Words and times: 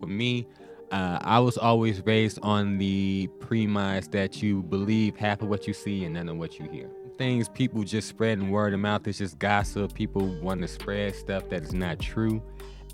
For 0.00 0.06
me, 0.06 0.46
uh, 0.92 1.18
I 1.22 1.38
was 1.40 1.56
always 1.56 2.04
raised 2.04 2.38
on 2.42 2.76
the 2.76 3.28
premise 3.40 4.08
that 4.08 4.42
you 4.42 4.62
believe 4.62 5.16
half 5.16 5.40
of 5.40 5.48
what 5.48 5.66
you 5.66 5.72
see 5.72 6.04
and 6.04 6.14
none 6.14 6.28
of 6.28 6.36
what 6.36 6.58
you 6.58 6.68
hear. 6.68 6.90
Things 7.16 7.48
people 7.48 7.82
just 7.82 8.08
spreading 8.08 8.50
word 8.50 8.74
of 8.74 8.80
mouth 8.80 9.06
is 9.08 9.16
just 9.16 9.38
gossip. 9.38 9.94
People 9.94 10.26
want 10.42 10.60
to 10.60 10.68
spread 10.68 11.14
stuff 11.14 11.48
that 11.48 11.62
is 11.62 11.72
not 11.72 11.98
true. 11.98 12.42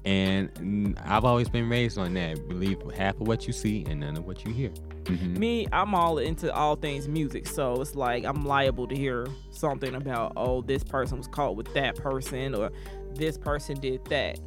And 0.04 0.96
I've 1.04 1.25
always 1.25 1.49
been 1.49 1.69
raised 1.69 1.99
on 1.99 2.15
that. 2.15 2.49
Believe 2.49 2.79
half 2.96 3.21
of 3.21 3.27
what 3.27 3.48
you 3.48 3.53
see 3.53 3.84
and 3.89 4.00
none 4.00 4.16
of 4.16 4.25
what 4.25 4.45
you 4.45 4.53
hear. 4.53 4.71
Mhm. 5.05 5.39
Me, 5.39 5.66
I'm 5.73 5.96
all 5.96 6.19
into 6.19 6.55
all 6.55 6.77
things 6.77 7.09
music, 7.09 7.48
so 7.48 7.80
it's 7.80 7.96
like 7.96 8.25
I'm 8.25 8.45
liable 8.46 8.87
to 8.87 8.95
hear 8.95 9.27
something 9.50 9.96
about, 9.96 10.34
oh, 10.37 10.62
this 10.62 10.84
person 10.84 11.19
was 11.19 11.27
caught 11.27 11.57
with 11.57 11.73
that 11.75 11.96
person, 11.96 12.55
or 12.55 12.71
this 13.14 13.37
person 13.37 13.80
did 13.80 14.05
that. 14.05 14.39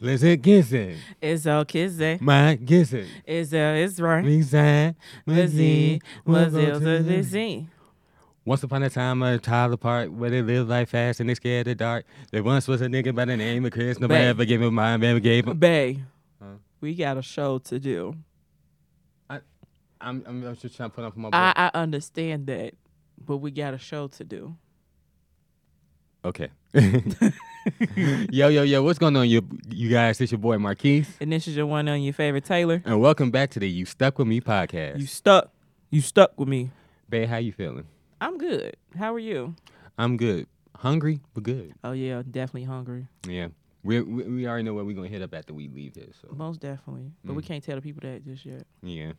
Let's 0.00 0.22
get 0.22 0.42
kissing. 0.42 0.96
it's 1.22 1.46
all 1.46 1.64
kizza, 1.64 2.20
My 2.20 2.56
kissing. 2.56 3.06
it's 3.24 3.52
all, 3.52 3.74
it's 3.74 4.00
right. 4.00 4.24
Resign. 4.24 4.96
Mazzy, 5.28 6.00
mazzy, 6.26 6.80
mazzy. 6.80 7.66
Once 8.44 8.62
upon 8.62 8.82
a 8.82 8.90
time, 8.90 9.22
a 9.22 9.38
Tyler 9.38 9.76
Park 9.76 10.08
where 10.10 10.30
they 10.30 10.42
live 10.42 10.68
life 10.68 10.90
fast 10.90 11.20
and 11.20 11.28
they 11.30 11.34
scared 11.34 11.66
of 11.68 11.72
the 11.72 11.74
dark. 11.76 12.04
There 12.32 12.42
once 12.42 12.66
was 12.66 12.80
a 12.80 12.86
nigga 12.86 13.14
by 13.14 13.26
the 13.26 13.36
name 13.36 13.64
of 13.64 13.72
Chris. 13.72 13.98
Nobody 14.00 14.20
Bang. 14.20 14.28
ever 14.28 14.44
gave 14.44 14.62
him 14.62 14.74
mine, 14.74 15.02
ever 15.04 15.20
gave 15.20 15.46
him. 15.46 15.56
Bay, 15.58 16.00
Huh? 16.40 16.46
we 16.80 16.94
got 16.94 17.16
a 17.16 17.22
show 17.22 17.58
to 17.58 17.78
do. 17.78 18.14
I'm, 20.00 20.22
I'm, 20.26 20.44
I'm 20.44 20.56
just 20.56 20.76
trying 20.76 20.90
to 20.90 20.94
put 20.94 21.04
up 21.04 21.16
my 21.16 21.30
I, 21.32 21.52
I 21.56 21.70
understand 21.74 22.46
that, 22.46 22.74
but 23.24 23.38
we 23.38 23.50
got 23.50 23.74
a 23.74 23.78
show 23.78 24.08
to 24.08 24.24
do. 24.24 24.56
Okay. 26.24 26.48
yo, 28.30 28.48
yo, 28.48 28.62
yo, 28.62 28.82
what's 28.82 28.98
going 28.98 29.16
on, 29.16 29.28
you, 29.28 29.46
you 29.70 29.88
guys? 29.90 30.20
It's 30.20 30.32
your 30.32 30.38
boy 30.38 30.58
Marquis. 30.58 31.04
And 31.20 31.32
this 31.32 31.48
is 31.48 31.56
your 31.56 31.66
one 31.66 31.88
on 31.88 32.02
your 32.02 32.12
favorite 32.12 32.44
Taylor. 32.44 32.82
And 32.84 33.00
welcome 33.00 33.30
back 33.30 33.50
to 33.50 33.60
the 33.60 33.68
You 33.68 33.84
Stuck 33.86 34.18
With 34.18 34.28
Me 34.28 34.40
podcast. 34.40 34.98
You 35.00 35.06
stuck. 35.06 35.50
You 35.90 36.00
stuck 36.00 36.38
with 36.38 36.48
me. 36.48 36.70
Babe, 37.08 37.28
how 37.28 37.38
you 37.38 37.52
feeling? 37.52 37.86
I'm 38.20 38.36
good. 38.36 38.76
How 38.96 39.14
are 39.14 39.18
you? 39.18 39.54
I'm 39.96 40.16
good. 40.16 40.46
Hungry, 40.76 41.20
but 41.34 41.42
good. 41.42 41.72
Oh 41.82 41.92
yeah, 41.92 42.22
definitely 42.28 42.64
hungry. 42.64 43.06
Yeah. 43.26 43.48
We, 43.82 44.00
we, 44.02 44.22
we 44.24 44.46
already 44.46 44.64
know 44.64 44.74
where 44.74 44.84
we're 44.84 44.94
going 44.94 45.08
to 45.08 45.12
hit 45.12 45.22
up 45.22 45.32
after 45.34 45.54
we 45.54 45.68
leave 45.68 45.94
here. 45.94 46.08
So, 46.20 46.28
Most 46.34 46.60
definitely. 46.60 47.12
But 47.24 47.34
we 47.34 47.42
Mm. 47.42 47.46
can't 47.46 47.64
tell 47.64 47.76
the 47.76 47.82
people 47.82 48.00
that 48.08 48.24
just 48.24 48.44
yet. 48.44 48.64
yeah. 48.82 49.12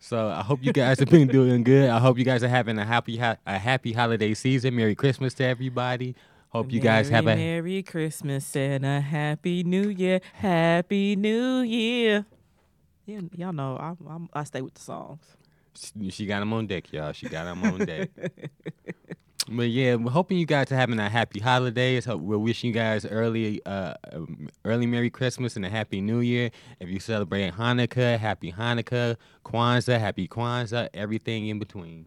So 0.00 0.28
I 0.28 0.42
hope 0.42 0.60
you 0.62 0.72
guys 0.72 0.98
have 1.00 1.08
been 1.10 1.28
doing 1.38 1.64
good. 1.64 1.90
I 1.90 1.98
hope 1.98 2.18
you 2.18 2.24
guys 2.24 2.42
are 2.44 2.48
having 2.48 2.78
a 2.78 2.84
happy 2.84 3.18
a 3.18 3.58
happy 3.58 3.92
holiday 3.92 4.32
season. 4.34 4.76
Merry 4.76 4.94
Christmas 4.94 5.34
to 5.34 5.44
everybody. 5.44 6.14
Hope 6.50 6.72
you 6.72 6.80
guys 6.80 7.08
have 7.10 7.26
a 7.26 7.36
Merry, 7.36 7.82
Christmas 7.82 8.56
and 8.56 8.86
a 8.86 9.00
Happy 9.02 9.62
New 9.64 9.90
Year. 9.90 10.20
Happy 10.32 11.14
New 11.14 11.58
Year. 11.60 12.24
Yeah, 13.04 13.20
y'all 13.36 13.52
know 13.52 13.76
I 13.76 13.94
I'm, 14.08 14.28
I 14.32 14.44
stay 14.44 14.62
with 14.62 14.74
the 14.74 14.80
songs. 14.80 15.20
She- 15.74 16.10
She 16.10 16.26
got 16.26 16.40
him 16.42 16.52
on 16.54 16.66
deck, 16.66 16.90
y'all. 16.92 17.12
She 17.12 17.28
got 17.28 17.46
him 17.46 17.62
on 17.64 17.78
deck. 17.84 18.08
but 19.50 19.68
yeah, 19.70 19.94
we're 19.94 20.10
hoping 20.10 20.38
you 20.38 20.46
guys 20.46 20.70
are 20.70 20.76
having 20.76 20.98
a 20.98 21.08
happy 21.08 21.40
holidays. 21.40 22.06
We're 22.06 22.38
wishing 22.38 22.68
you 22.68 22.74
guys 22.74 23.06
early, 23.06 23.64
uh, 23.64 23.94
um, 24.12 24.48
early 24.64 24.86
Merry 24.86 25.10
Christmas 25.10 25.56
and 25.56 25.64
a 25.64 25.70
Happy 25.70 26.00
New 26.00 26.20
Year. 26.20 26.50
If 26.80 26.88
you 26.88 27.00
celebrate 27.00 27.52
Hanukkah, 27.54 28.18
Happy 28.18 28.52
Hanukkah, 28.52 29.16
Kwanzaa, 29.44 29.98
Happy 29.98 30.28
Kwanzaa, 30.28 30.88
everything 30.92 31.48
in 31.48 31.58
between. 31.58 32.06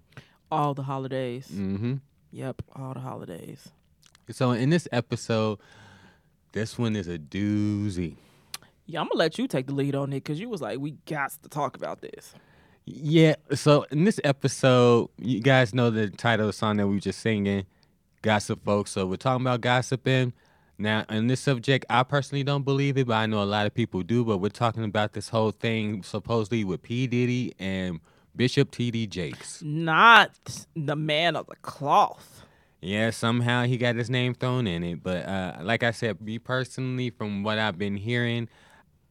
All 0.52 0.74
the 0.74 0.84
holidays. 0.84 1.48
Mm-hmm. 1.52 1.96
Yep, 2.32 2.62
all 2.76 2.94
the 2.94 3.00
holidays. 3.00 3.70
So 4.30 4.52
in 4.52 4.70
this 4.70 4.88
episode, 4.92 5.60
this 6.52 6.78
one 6.78 6.96
is 6.96 7.08
a 7.08 7.18
doozy. 7.18 8.16
Yeah, 8.86 9.02
I'm 9.02 9.08
gonna 9.08 9.20
let 9.20 9.38
you 9.38 9.48
take 9.48 9.68
the 9.68 9.74
lead 9.74 9.96
on 9.96 10.12
it 10.14 10.18
because 10.24 10.40
you 10.40 10.50
was 10.50 10.62
like, 10.62 10.80
we 10.80 10.92
got 11.06 11.32
to 11.44 11.50
talk 11.50 11.76
about 11.76 12.02
this. 12.02 12.34
Yeah. 12.94 13.36
So 13.56 13.86
in 13.92 14.04
this 14.04 14.20
episode, 14.24 15.10
you 15.18 15.40
guys 15.40 15.74
know 15.74 15.90
the 15.90 16.10
title 16.10 16.48
of 16.48 16.54
the 16.54 16.58
song 16.58 16.78
that 16.78 16.88
we 16.88 16.96
were 16.96 17.00
just 17.00 17.20
singing, 17.20 17.66
"Gossip 18.22 18.64
Folks." 18.66 18.92
So 18.92 19.06
we're 19.06 19.16
talking 19.16 19.46
about 19.46 19.62
gossiping. 19.62 20.34
Now, 20.78 21.06
in 21.10 21.28
this 21.28 21.40
subject, 21.40 21.86
I 21.90 22.04
personally 22.04 22.44
don't 22.44 22.64
believe 22.64 22.98
it, 22.98 23.08
but 23.08 23.14
I 23.14 23.28
know 23.28 23.44
a 23.44 23.46
lot 23.46 23.66
of 23.66 23.74
people 23.74 24.02
do. 24.02 24.26
But 24.26 24.38
we're 24.38 24.50
talking 24.50 24.84
about 24.84 25.14
this 25.14 25.30
whole 25.30 25.52
thing 25.52 26.04
supposedly 26.04 26.64
with 26.64 26.82
P 26.82 27.08
Diddy 27.08 27.54
and 27.60 28.00
Bishop 28.36 28.72
T 28.72 28.92
D 28.92 29.08
Jakes. 29.08 29.62
Not 29.64 30.66
the 30.76 30.96
man 30.96 31.36
of 31.36 31.48
the 31.48 31.56
cloth. 31.58 32.46
Yeah, 32.82 33.12
somehow 33.12 33.66
he 33.66 33.78
got 33.78 33.96
his 33.96 34.10
name 34.10 34.34
thrown 34.34 34.66
in 34.66 34.84
it. 34.84 35.04
But 35.04 35.26
uh, 35.28 35.58
like 35.62 35.84
I 35.84 35.92
said, 35.92 36.20
me 36.20 36.40
personally, 36.40 37.12
from 37.12 37.44
what 37.44 37.60
I've 37.60 37.78
been 37.78 37.96
hearing, 37.96 38.50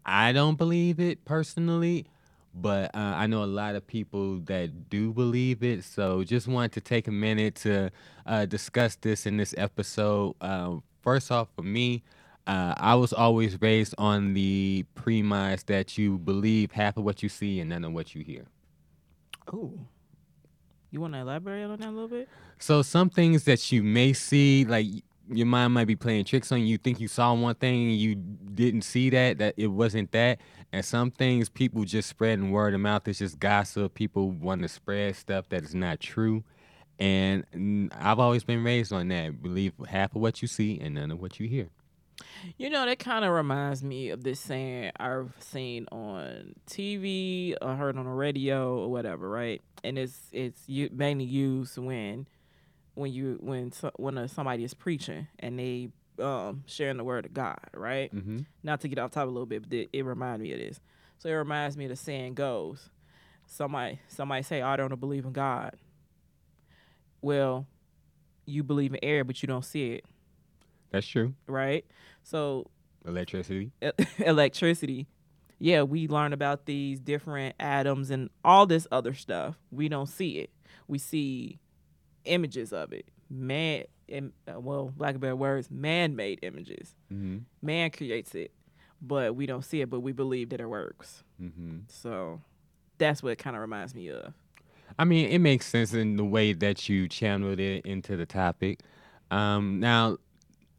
I 0.04 0.32
don't 0.32 0.58
believe 0.58 0.98
it 0.98 1.24
personally. 1.24 2.06
But 2.54 2.94
uh, 2.94 3.14
I 3.16 3.26
know 3.26 3.44
a 3.44 3.46
lot 3.46 3.76
of 3.76 3.86
people 3.86 4.40
that 4.46 4.90
do 4.90 5.12
believe 5.12 5.62
it. 5.62 5.84
So 5.84 6.24
just 6.24 6.48
wanted 6.48 6.72
to 6.72 6.80
take 6.80 7.06
a 7.06 7.12
minute 7.12 7.54
to 7.56 7.90
uh, 8.26 8.46
discuss 8.46 8.96
this 8.96 9.26
in 9.26 9.36
this 9.36 9.54
episode. 9.56 10.34
Uh, 10.40 10.76
first 11.00 11.30
off, 11.30 11.48
for 11.54 11.62
me, 11.62 12.02
uh, 12.46 12.74
I 12.76 12.96
was 12.96 13.12
always 13.12 13.60
raised 13.60 13.94
on 13.98 14.34
the 14.34 14.84
premise 14.94 15.62
that 15.64 15.96
you 15.96 16.18
believe 16.18 16.72
half 16.72 16.96
of 16.96 17.04
what 17.04 17.22
you 17.22 17.28
see 17.28 17.60
and 17.60 17.70
none 17.70 17.84
of 17.84 17.92
what 17.92 18.14
you 18.14 18.24
hear. 18.24 18.46
Oh. 19.52 19.72
You 20.90 21.00
want 21.00 21.14
to 21.14 21.20
elaborate 21.20 21.64
on 21.64 21.78
that 21.78 21.88
a 21.88 21.90
little 21.90 22.08
bit? 22.08 22.28
So 22.58 22.82
some 22.82 23.10
things 23.10 23.44
that 23.44 23.70
you 23.70 23.82
may 23.84 24.12
see, 24.12 24.64
like 24.64 24.86
your 25.32 25.46
mind 25.46 25.72
might 25.74 25.86
be 25.86 25.96
playing 25.96 26.24
tricks 26.24 26.50
on 26.52 26.60
you. 26.60 26.66
You 26.66 26.78
think 26.78 27.00
you 27.00 27.08
saw 27.08 27.32
one 27.34 27.54
thing 27.54 27.90
and 27.90 27.96
you 27.96 28.14
didn't 28.16 28.82
see 28.82 29.10
that, 29.10 29.38
that 29.38 29.54
it 29.56 29.68
wasn't 29.68 30.12
that. 30.12 30.40
And 30.72 30.84
some 30.84 31.10
things 31.10 31.48
people 31.48 31.84
just 31.84 32.08
spread 32.08 32.38
spreading 32.38 32.50
word 32.52 32.74
of 32.74 32.80
mouth. 32.80 33.06
It's 33.08 33.18
just 33.18 33.38
gossip. 33.38 33.94
People 33.94 34.30
want 34.30 34.62
to 34.62 34.68
spread 34.68 35.16
stuff 35.16 35.48
that 35.48 35.62
is 35.62 35.74
not 35.74 36.00
true. 36.00 36.44
And 36.98 37.90
I've 37.98 38.18
always 38.18 38.44
been 38.44 38.62
raised 38.62 38.92
on 38.92 39.08
that. 39.08 39.42
Believe 39.42 39.72
half 39.88 40.14
of 40.14 40.20
what 40.20 40.42
you 40.42 40.48
see 40.48 40.78
and 40.80 40.94
none 40.94 41.10
of 41.10 41.20
what 41.20 41.40
you 41.40 41.48
hear. 41.48 41.70
You 42.58 42.68
know, 42.70 42.84
that 42.84 42.98
kind 42.98 43.24
of 43.24 43.32
reminds 43.32 43.82
me 43.82 44.10
of 44.10 44.22
this 44.22 44.40
saying 44.40 44.92
I've 44.98 45.32
seen 45.38 45.86
on 45.90 46.54
TV 46.68 47.54
or 47.60 47.74
heard 47.74 47.96
on 47.96 48.04
the 48.04 48.10
radio 48.10 48.78
or 48.78 48.90
whatever, 48.90 49.28
right? 49.28 49.62
And 49.82 49.98
it's 49.98 50.18
it's 50.32 50.68
mainly 50.68 51.24
used 51.24 51.78
when 51.78 52.26
when 52.94 53.12
you 53.12 53.38
when 53.40 53.72
so, 53.72 53.90
when 53.96 54.18
uh, 54.18 54.26
somebody 54.26 54.64
is 54.64 54.74
preaching 54.74 55.26
and 55.38 55.58
they 55.58 55.90
um 56.18 56.64
sharing 56.66 56.96
the 56.96 57.04
word 57.04 57.24
of 57.26 57.32
God, 57.34 57.58
right? 57.74 58.14
Mm-hmm. 58.14 58.38
Not 58.62 58.80
to 58.82 58.88
get 58.88 58.98
off 58.98 59.10
topic 59.12 59.28
a 59.28 59.32
little 59.32 59.46
bit, 59.46 59.62
but 59.62 59.72
it, 59.72 59.88
it 59.92 60.04
reminds 60.04 60.42
me 60.42 60.52
of 60.52 60.58
this. 60.58 60.80
So 61.18 61.28
it 61.28 61.32
reminds 61.32 61.76
me 61.76 61.84
of 61.84 61.90
the 61.90 61.96
saying 61.96 62.34
goes, 62.34 62.90
somebody 63.46 64.00
somebody 64.08 64.42
say, 64.42 64.62
"I 64.62 64.76
don't 64.76 64.98
believe 65.00 65.24
in 65.24 65.32
God." 65.32 65.76
Well, 67.22 67.66
you 68.46 68.62
believe 68.62 68.92
in 68.94 69.00
air, 69.02 69.24
but 69.24 69.42
you 69.42 69.46
don't 69.46 69.64
see 69.64 69.92
it, 69.92 70.04
That's 70.90 71.06
true. 71.06 71.34
right? 71.46 71.84
So 72.22 72.70
Electricity. 73.06 73.72
e- 73.82 73.90
electricity. 74.18 75.06
Yeah, 75.58 75.82
we 75.82 76.08
learn 76.08 76.32
about 76.32 76.64
these 76.64 76.98
different 77.00 77.54
atoms 77.60 78.10
and 78.10 78.30
all 78.42 78.64
this 78.66 78.86
other 78.90 79.12
stuff. 79.12 79.56
We 79.70 79.88
don't 79.90 80.06
see 80.08 80.38
it. 80.38 80.50
We 80.88 80.98
see 80.98 81.58
images 82.24 82.72
of 82.72 82.92
it. 82.92 83.06
Man, 83.28 83.84
im- 84.08 84.32
uh, 84.48 84.60
well, 84.60 84.92
lack 84.98 85.14
of 85.14 85.20
better 85.20 85.36
words, 85.36 85.70
man-made 85.70 86.40
images. 86.42 86.94
Mm-hmm. 87.12 87.38
Man 87.62 87.90
creates 87.90 88.34
it, 88.34 88.50
but 89.00 89.36
we 89.36 89.46
don't 89.46 89.64
see 89.64 89.80
it. 89.80 89.90
But 89.90 90.00
we 90.00 90.12
believe 90.12 90.50
that 90.50 90.60
it 90.60 90.68
works. 90.68 91.22
Mm-hmm. 91.40 91.78
So 91.88 92.40
that's 92.98 93.22
what 93.22 93.32
it 93.32 93.38
kind 93.38 93.56
of 93.56 93.62
reminds 93.62 93.94
me 93.94 94.08
of. 94.10 94.32
I 94.98 95.04
mean, 95.04 95.30
it 95.30 95.38
makes 95.38 95.66
sense 95.66 95.94
in 95.94 96.16
the 96.16 96.24
way 96.24 96.52
that 96.52 96.88
you 96.88 97.08
channeled 97.08 97.60
it 97.60 97.86
into 97.86 98.16
the 98.16 98.26
topic. 98.26 98.80
Um, 99.30 99.78
now, 99.78 100.18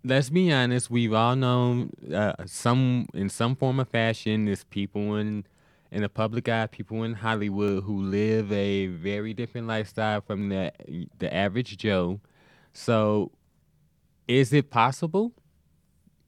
let's 0.04 0.30
be 0.30 0.51
honest. 0.51 0.92
We've 0.92 1.13
all 1.13 1.36
known 1.36 1.92
uh, 2.13 2.33
some, 2.45 3.07
in 3.13 3.30
some 3.30 3.56
form 3.56 3.80
of 3.80 3.88
fashion, 3.88 4.45
there's 4.45 4.66
people 4.66 5.16
in 5.16 5.45
in 5.92 6.02
the 6.02 6.10
public 6.10 6.48
eye, 6.48 6.68
people 6.68 7.04
in 7.04 7.14
Hollywood 7.14 7.84
who 7.84 8.02
live 8.02 8.52
a 8.52 8.88
very 8.88 9.34
different 9.34 9.68
lifestyle 9.68 10.22
from 10.22 10.50
the 10.50 10.72
the 11.20 11.34
average 11.34 11.78
Joe. 11.78 12.22
So, 12.74 13.32
is 14.28 14.54
it 14.54 14.70
possible? 14.70 15.34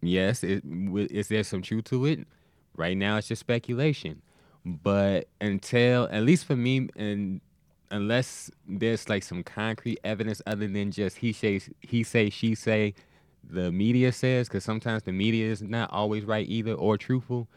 Yes. 0.02 0.44
Is 0.44 1.28
there 1.30 1.44
some 1.44 1.62
truth 1.62 1.86
to 1.86 2.06
it? 2.06 2.28
Right 2.76 2.98
now, 2.98 3.18
it's 3.18 3.30
just 3.30 3.40
speculation. 3.40 4.22
But 4.66 5.30
until, 5.40 6.10
at 6.12 6.24
least 6.24 6.46
for 6.46 6.56
me, 6.56 6.90
and 6.96 7.40
unless 7.92 8.50
there's 8.68 9.08
like 9.08 9.24
some 9.24 9.44
concrete 9.44 10.00
evidence 10.04 10.42
other 10.48 10.68
than 10.68 10.92
just 10.92 11.18
he 11.18 11.32
says 11.32 11.70
he 11.80 12.04
say 12.04 12.30
she 12.30 12.56
say 12.56 12.94
the 13.44 13.72
media 13.72 14.12
says 14.12 14.48
because 14.48 14.64
sometimes 14.64 15.04
the 15.04 15.12
media 15.12 15.52
is 15.52 15.62
not 15.62 15.92
always 15.92 16.26
right 16.26 16.48
either 16.50 16.74
or 16.74 16.98
truthful 16.98 17.48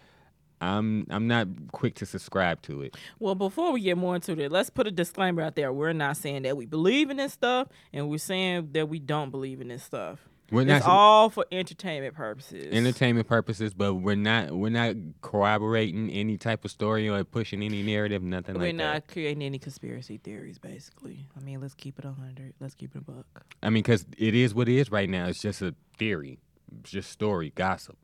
I'm 0.61 1.07
I'm 1.11 1.27
not 1.27 1.49
quick 1.73 1.95
to 1.97 2.07
subscribe 2.07 2.63
to 2.63 2.83
it. 2.83 2.97
Well, 3.19 3.35
before 3.35 3.73
we 3.73 3.81
get 3.81 3.97
more 3.99 4.15
into 4.17 4.39
it, 4.41 4.51
let's 4.51 4.71
put 4.71 4.87
a 4.87 4.91
disclaimer 4.91 5.43
out 5.43 5.55
there. 5.55 5.73
We're 5.73 5.93
not 5.93 6.17
saying 6.17 6.43
that 6.43 6.57
we 6.57 6.67
believe 6.67 7.11
in 7.11 7.19
this 7.19 7.33
stuff, 7.33 7.69
and 7.93 8.09
we're 8.09 8.19
saying 8.19 8.71
that 8.73 8.89
we 8.89 8.99
don't 8.99 9.31
believe 9.31 9.61
in 9.61 9.69
this 9.69 9.83
stuff. 9.83 10.21
We're 10.51 10.63
It's 10.63 10.69
not 10.69 10.83
all 10.85 11.29
for 11.29 11.45
entertainment 11.51 12.15
purposes. 12.15 12.69
entertainment 12.73 13.27
purposes, 13.27 13.75
but 13.75 13.95
we're 13.95 14.15
not 14.15 14.53
we're 14.53 14.69
not 14.71 14.95
corroborating 15.21 16.09
any 16.11 16.39
type 16.39 16.65
of 16.65 16.71
story 16.71 17.09
or 17.09 17.25
pushing 17.25 17.63
any 17.63 17.83
narrative, 17.83 18.23
nothing 18.23 18.55
We're 18.55 18.69
like 18.69 18.77
that. 18.77 18.83
We're 18.83 18.93
not 18.93 19.09
creating 19.09 19.43
any 19.43 19.59
conspiracy 19.59 20.19
theories, 20.19 20.59
basically. 20.59 21.27
I 21.37 21.41
mean, 21.41 21.61
let's 21.61 21.75
keep 21.75 21.99
it 21.99 22.05
a 22.05 22.13
hundred. 22.13 22.55
Let's 22.61 22.75
keep 22.75 22.95
it 22.95 22.99
a 22.99 23.01
buck. 23.03 23.27
I 23.63 23.71
mean, 23.71 23.83
because 23.83 24.07
it 24.17 24.35
is 24.35 24.55
what 24.55 24.69
it 24.69 24.77
is 24.77 24.91
right 24.91 25.09
now. 25.11 25.27
It's 25.27 25.43
just 25.43 25.63
a 25.63 25.75
theory, 25.99 26.39
it's 26.81 26.93
just 26.93 27.11
story, 27.11 27.53
gossip. 27.57 27.97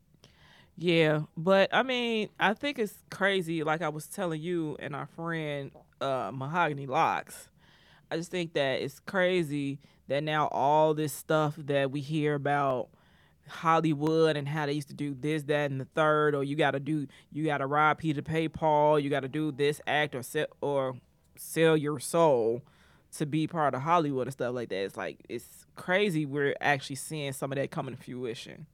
Yeah, 0.75 1.21
but 1.37 1.69
I 1.73 1.83
mean, 1.83 2.29
I 2.39 2.53
think 2.53 2.79
it's 2.79 2.95
crazy. 3.11 3.63
Like 3.63 3.81
I 3.81 3.89
was 3.89 4.07
telling 4.07 4.41
you 4.41 4.75
and 4.79 4.95
our 4.95 5.05
friend 5.05 5.71
uh, 6.01 6.31
Mahogany 6.33 6.87
Locks, 6.87 7.49
I 8.11 8.17
just 8.17 8.31
think 8.31 8.53
that 8.53 8.81
it's 8.81 8.99
crazy 8.99 9.79
that 10.07 10.23
now 10.23 10.47
all 10.47 10.93
this 10.93 11.13
stuff 11.13 11.55
that 11.57 11.91
we 11.91 12.01
hear 12.01 12.35
about 12.35 12.89
Hollywood 13.47 14.37
and 14.37 14.47
how 14.47 14.65
they 14.65 14.73
used 14.73 14.89
to 14.89 14.95
do 14.95 15.15
this, 15.19 15.43
that, 15.43 15.71
and 15.71 15.79
the 15.81 15.85
third, 15.95 16.35
or 16.35 16.43
you 16.43 16.55
got 16.55 16.71
to 16.71 16.79
do, 16.79 17.07
you 17.31 17.45
got 17.45 17.59
to 17.59 17.67
rob 17.67 17.99
Peter 17.99 18.21
pay 18.21 18.47
Paul, 18.49 18.99
you 18.99 19.09
got 19.09 19.21
to 19.21 19.27
do 19.29 19.51
this 19.51 19.81
act 19.87 20.15
or 20.15 20.23
sell 20.23 20.47
or 20.61 20.95
sell 21.37 21.77
your 21.77 21.99
soul 21.99 22.61
to 23.17 23.25
be 23.25 23.47
part 23.47 23.75
of 23.75 23.81
Hollywood 23.83 24.27
and 24.27 24.33
stuff 24.33 24.55
like 24.55 24.69
that. 24.69 24.83
It's 24.85 24.97
like 24.97 25.19
it's 25.29 25.65
crazy. 25.75 26.25
We're 26.25 26.55
actually 26.61 26.95
seeing 26.97 27.33
some 27.33 27.51
of 27.51 27.57
that 27.57 27.71
coming 27.71 27.95
to 27.95 28.01
fruition. 28.01 28.65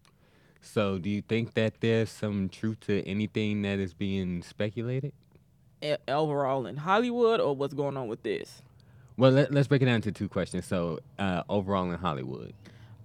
So, 0.61 0.97
do 0.97 1.09
you 1.09 1.21
think 1.21 1.53
that 1.53 1.79
there's 1.79 2.09
some 2.09 2.50
truth 2.50 2.81
to 2.81 3.01
anything 3.07 3.61
that 3.63 3.79
is 3.79 3.94
being 3.94 4.44
speculated? 4.44 5.13
e- 5.81 5.95
overall 6.07 6.65
in 6.65 6.77
Hollywood 6.77 7.39
or 7.39 7.56
what's 7.56 7.73
going 7.73 7.97
on 7.97 8.07
with 8.07 8.23
this? 8.23 8.61
Well, 9.17 9.31
let, 9.31 9.53
let's 9.53 9.67
break 9.67 9.81
it 9.81 9.85
down 9.85 10.01
to 10.01 10.11
two 10.11 10.29
questions. 10.29 10.65
So, 10.65 11.00
uh, 11.17 11.44
overall 11.50 11.89
in 11.91 12.00
Hollywood, 12.00 12.53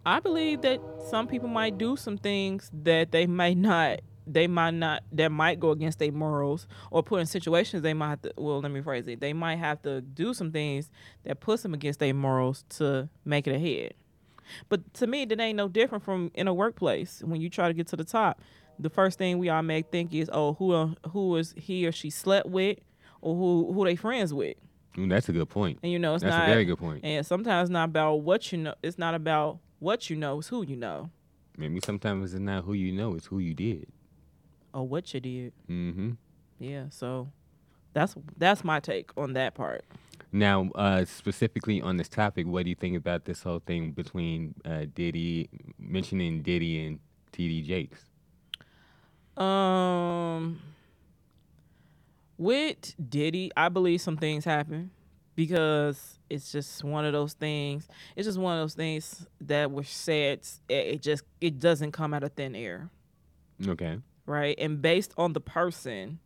I 0.06 0.20
believe 0.20 0.60
that 0.62 0.80
some 1.08 1.26
people 1.26 1.48
might 1.48 1.78
do 1.78 1.96
some 1.96 2.18
things 2.18 2.70
that 2.82 3.10
they 3.10 3.26
might 3.26 3.56
not 3.56 4.00
they 4.26 4.46
might 4.46 4.72
not 4.72 5.02
that 5.12 5.30
might 5.30 5.60
go 5.60 5.70
against 5.70 5.98
their 5.98 6.10
morals 6.10 6.66
or 6.90 7.02
put 7.02 7.20
in 7.20 7.26
situations 7.26 7.82
they 7.82 7.92
might 7.92 8.08
have 8.08 8.22
to 8.22 8.32
well 8.38 8.58
let 8.60 8.70
me 8.70 8.80
phrase 8.80 9.06
it 9.06 9.20
they 9.20 9.34
might 9.34 9.56
have 9.56 9.82
to 9.82 10.00
do 10.00 10.32
some 10.32 10.50
things 10.50 10.90
that 11.24 11.40
puts 11.40 11.62
them 11.62 11.74
against 11.74 12.00
their 12.00 12.14
morals 12.14 12.64
to 12.70 13.06
make 13.26 13.46
it 13.46 13.54
ahead 13.54 13.92
but 14.68 14.92
to 14.94 15.06
me 15.06 15.24
that 15.24 15.40
ain't 15.40 15.56
no 15.56 15.68
different 15.68 16.04
from 16.04 16.30
in 16.34 16.48
a 16.48 16.54
workplace 16.54 17.22
when 17.24 17.40
you 17.40 17.48
try 17.50 17.68
to 17.68 17.74
get 17.74 17.86
to 17.86 17.96
the 17.96 18.04
top 18.04 18.40
the 18.78 18.90
first 18.90 19.18
thing 19.18 19.38
we 19.38 19.48
all 19.48 19.62
may 19.62 19.82
think 19.82 20.12
is 20.14 20.28
oh 20.32 20.54
who 20.54 20.72
uh, 20.72 20.88
who 21.10 21.36
is 21.36 21.54
he 21.56 21.86
or 21.86 21.92
she 21.92 22.10
slept 22.10 22.48
with 22.48 22.78
or 23.20 23.34
who 23.34 23.72
who 23.72 23.84
they 23.84 23.96
friends 23.96 24.32
with 24.34 24.56
Ooh, 24.98 25.08
that's 25.08 25.28
a 25.28 25.32
good 25.32 25.48
point. 25.48 25.78
and 25.82 25.90
you 25.90 25.98
know 25.98 26.14
it's 26.14 26.22
That's 26.22 26.34
not 26.36 26.48
a 26.48 26.52
very 26.52 26.64
good 26.64 26.78
point. 26.78 27.00
And 27.04 27.26
sometimes 27.26 27.68
it's 27.68 27.72
not 27.72 27.88
about 27.88 28.16
what 28.22 28.52
you 28.52 28.58
know. 28.58 28.74
It's 28.80 28.96
not 28.96 29.14
about 29.16 29.58
what 29.80 30.08
you 30.08 30.14
know. 30.14 30.38
It's 30.38 30.46
who 30.46 30.64
you 30.64 30.76
know 30.76 31.10
Maybe 31.56 31.80
sometimes 31.84 32.32
it's 32.32 32.40
not 32.40 32.62
who 32.64 32.74
you 32.74 32.92
know; 32.92 33.16
it's 33.16 33.26
who 33.26 33.40
you 33.40 33.54
did. 33.54 33.88
or 34.72 34.86
what 34.86 35.12
you 35.12 35.18
did. 35.18 35.52
Mm-hmm. 35.68 36.10
Yeah. 36.60 36.84
So 36.90 37.28
that's 37.92 38.14
that's 38.38 38.62
my 38.62 38.78
take 38.78 39.10
on 39.16 39.32
that 39.32 39.54
part. 39.54 39.84
Now, 40.34 40.68
uh, 40.74 41.04
specifically 41.04 41.80
on 41.80 41.96
this 41.96 42.08
topic, 42.08 42.48
what 42.48 42.64
do 42.64 42.70
you 42.70 42.74
think 42.74 42.96
about 42.96 43.24
this 43.24 43.44
whole 43.44 43.60
thing 43.60 43.92
between 43.92 44.56
uh, 44.64 44.86
Diddy 44.92 45.48
mentioning 45.78 46.42
Diddy 46.42 46.84
and 46.84 46.98
TD 47.32 47.64
Jakes? 47.64 48.00
Um, 49.40 50.60
with 52.36 52.96
Diddy, 53.08 53.52
I 53.56 53.68
believe 53.68 54.00
some 54.00 54.16
things 54.16 54.44
happen 54.44 54.90
because 55.36 56.18
it's 56.28 56.50
just 56.50 56.82
one 56.82 57.04
of 57.04 57.12
those 57.12 57.34
things. 57.34 57.86
It's 58.16 58.26
just 58.26 58.38
one 58.38 58.58
of 58.58 58.64
those 58.64 58.74
things 58.74 59.28
that 59.42 59.70
were 59.70 59.84
said. 59.84 60.40
It, 60.68 60.74
it 60.74 61.02
just 61.02 61.22
it 61.40 61.60
doesn't 61.60 61.92
come 61.92 62.12
out 62.12 62.24
of 62.24 62.32
thin 62.32 62.56
air. 62.56 62.90
Okay. 63.64 64.00
right? 64.26 64.58
And 64.58 64.82
based 64.82 65.14
on 65.16 65.32
the 65.32 65.40
person 65.40 66.18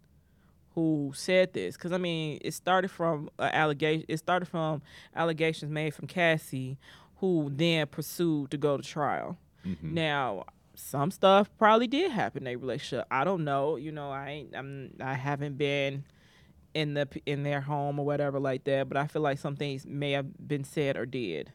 who 0.79 1.13
said 1.15 1.53
this, 1.55 1.77
because 1.77 1.91
I 1.93 1.99
mean, 1.99 2.39
it 2.41 2.55
started 2.55 2.91
from 2.91 3.31
uh, 3.39 3.51
allegation. 3.53 4.05
It 4.09 4.19
started 4.19 4.47
from 4.47 4.81
allegations 5.17 5.73
made 5.73 5.93
from 5.93 6.07
Cassie, 6.07 6.79
who 7.17 7.51
then 7.53 7.89
pursued 7.89 8.53
to 8.53 8.57
go 8.57 8.77
to 8.77 8.83
trial. 8.83 9.37
hmm 9.65 9.75
Now, 9.83 10.45
some 10.75 11.11
stuff 11.11 11.51
probably 11.59 11.89
did 11.89 12.13
happen 12.13 12.43
in 12.43 12.45
their 12.45 12.59
relationship. 12.59 13.07
I 13.11 13.25
don't 13.25 13.43
know. 13.45 13.75
You 13.77 13.91
know, 13.91 14.11
I 14.11 14.29
ain't. 14.31 14.55
I'm. 14.57 14.95
I 15.01 15.15
haven't 15.15 15.59
been 15.59 16.05
in 16.75 16.95
the 16.95 17.09
in 17.27 17.43
their 17.43 17.61
home 17.61 17.99
or 17.99 18.07
whatever 18.07 18.39
like 18.39 18.63
that. 18.65 18.89
But 18.89 18.97
I 18.97 19.09
feel 19.09 19.23
like 19.23 19.39
some 19.39 19.57
things 19.57 19.85
may 19.85 20.13
have 20.13 20.27
been 20.47 20.63
said 20.63 20.97
or 20.97 21.07
did. 21.07 21.53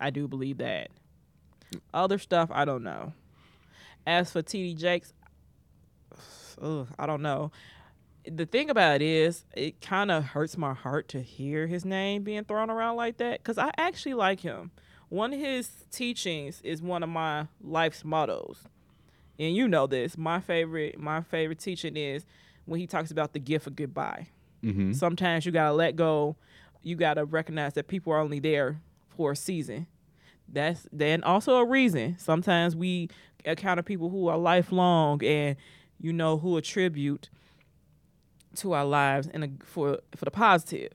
I 0.00 0.10
do 0.10 0.26
believe 0.26 0.58
that. 0.58 0.88
Other 1.92 2.18
stuff, 2.18 2.50
I 2.52 2.64
don't 2.64 2.82
know. 2.82 3.12
As 4.06 4.32
for 4.32 4.42
TD 4.42 4.76
Jakes, 4.76 5.12
ugh, 6.60 6.88
I 6.98 7.06
don't 7.06 7.22
know. 7.22 7.52
The 8.26 8.46
thing 8.46 8.70
about 8.70 8.96
it 8.96 9.02
is, 9.02 9.44
it 9.54 9.80
kind 9.82 10.10
of 10.10 10.24
hurts 10.24 10.56
my 10.56 10.72
heart 10.72 11.08
to 11.08 11.20
hear 11.20 11.66
his 11.66 11.84
name 11.84 12.22
being 12.22 12.44
thrown 12.44 12.70
around 12.70 12.96
like 12.96 13.18
that 13.18 13.40
because 13.40 13.58
I 13.58 13.70
actually 13.76 14.14
like 14.14 14.40
him. 14.40 14.70
One 15.10 15.32
of 15.34 15.38
his 15.40 15.68
teachings 15.90 16.60
is 16.62 16.80
one 16.80 17.02
of 17.02 17.10
my 17.10 17.48
life's 17.60 18.02
mottos, 18.04 18.64
and 19.38 19.54
you 19.54 19.68
know 19.68 19.86
this. 19.86 20.16
My 20.16 20.40
favorite, 20.40 20.98
my 20.98 21.20
favorite 21.20 21.58
teaching 21.58 21.96
is 21.96 22.24
when 22.64 22.80
he 22.80 22.86
talks 22.86 23.10
about 23.10 23.34
the 23.34 23.38
gift 23.38 23.66
of 23.66 23.76
goodbye. 23.76 24.28
hmm 24.62 24.92
Sometimes 24.92 25.44
you 25.44 25.52
gotta 25.52 25.74
let 25.74 25.94
go. 25.94 26.36
You 26.82 26.96
gotta 26.96 27.24
recognize 27.26 27.74
that 27.74 27.88
people 27.88 28.12
are 28.14 28.20
only 28.20 28.40
there 28.40 28.80
for 29.10 29.32
a 29.32 29.36
season. 29.36 29.86
That's 30.48 30.88
then 30.92 31.22
also 31.22 31.56
a 31.56 31.64
reason. 31.64 32.16
Sometimes 32.18 32.74
we 32.74 33.08
encounter 33.44 33.82
people 33.82 34.08
who 34.08 34.28
are 34.28 34.38
lifelong 34.38 35.22
and 35.22 35.56
you 36.00 36.12
know 36.12 36.38
who 36.38 36.56
attribute 36.56 37.28
to 38.58 38.72
our 38.72 38.84
lives 38.84 39.28
and 39.32 39.62
for 39.64 39.98
for 40.16 40.24
the 40.24 40.30
positive. 40.30 40.92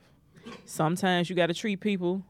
Sometimes 0.65 1.29
you 1.29 1.35
got 1.35 1.47
to 1.47 1.53
treat 1.53 1.79
people 1.79 2.23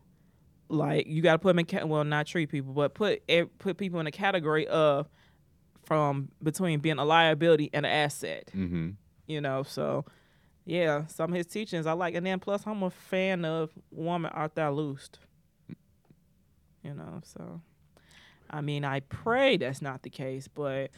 like 0.67 1.07
you 1.07 1.21
got 1.21 1.33
to 1.33 1.39
put 1.39 1.49
them 1.49 1.59
in 1.59 1.65
ca- 1.65 1.85
well 1.85 2.03
not 2.03 2.27
treat 2.27 2.49
people 2.49 2.73
but 2.73 2.93
put 2.93 3.21
put 3.57 3.77
people 3.77 3.99
in 3.99 4.07
a 4.07 4.11
category 4.11 4.67
of 4.67 5.09
from 5.83 6.29
between 6.43 6.79
being 6.79 6.99
a 6.99 7.05
liability 7.05 7.69
and 7.73 7.85
an 7.85 7.91
asset. 7.91 8.49
Hmm 8.51 8.91
you 9.29 9.39
know 9.39 9.61
so 9.63 10.03
yeah 10.65 11.05
some 11.05 11.31
of 11.31 11.37
his 11.37 11.45
teachings 11.45 11.85
i 11.85 11.91
like 11.93 12.15
and 12.15 12.25
then 12.25 12.39
plus 12.39 12.63
i'm 12.65 12.81
a 12.83 12.89
fan 12.89 13.45
of 13.45 13.69
woman 13.91 14.31
art 14.33 14.56
thou 14.56 14.71
loosed. 14.71 15.19
You 16.83 16.95
know 16.95 17.21
so 17.23 17.61
i 18.49 18.61
mean 18.61 18.83
i 18.83 19.01
pray 19.01 19.57
that's 19.57 19.81
not 19.81 20.01
the 20.01 20.09
case 20.09 20.47
but 20.47 20.89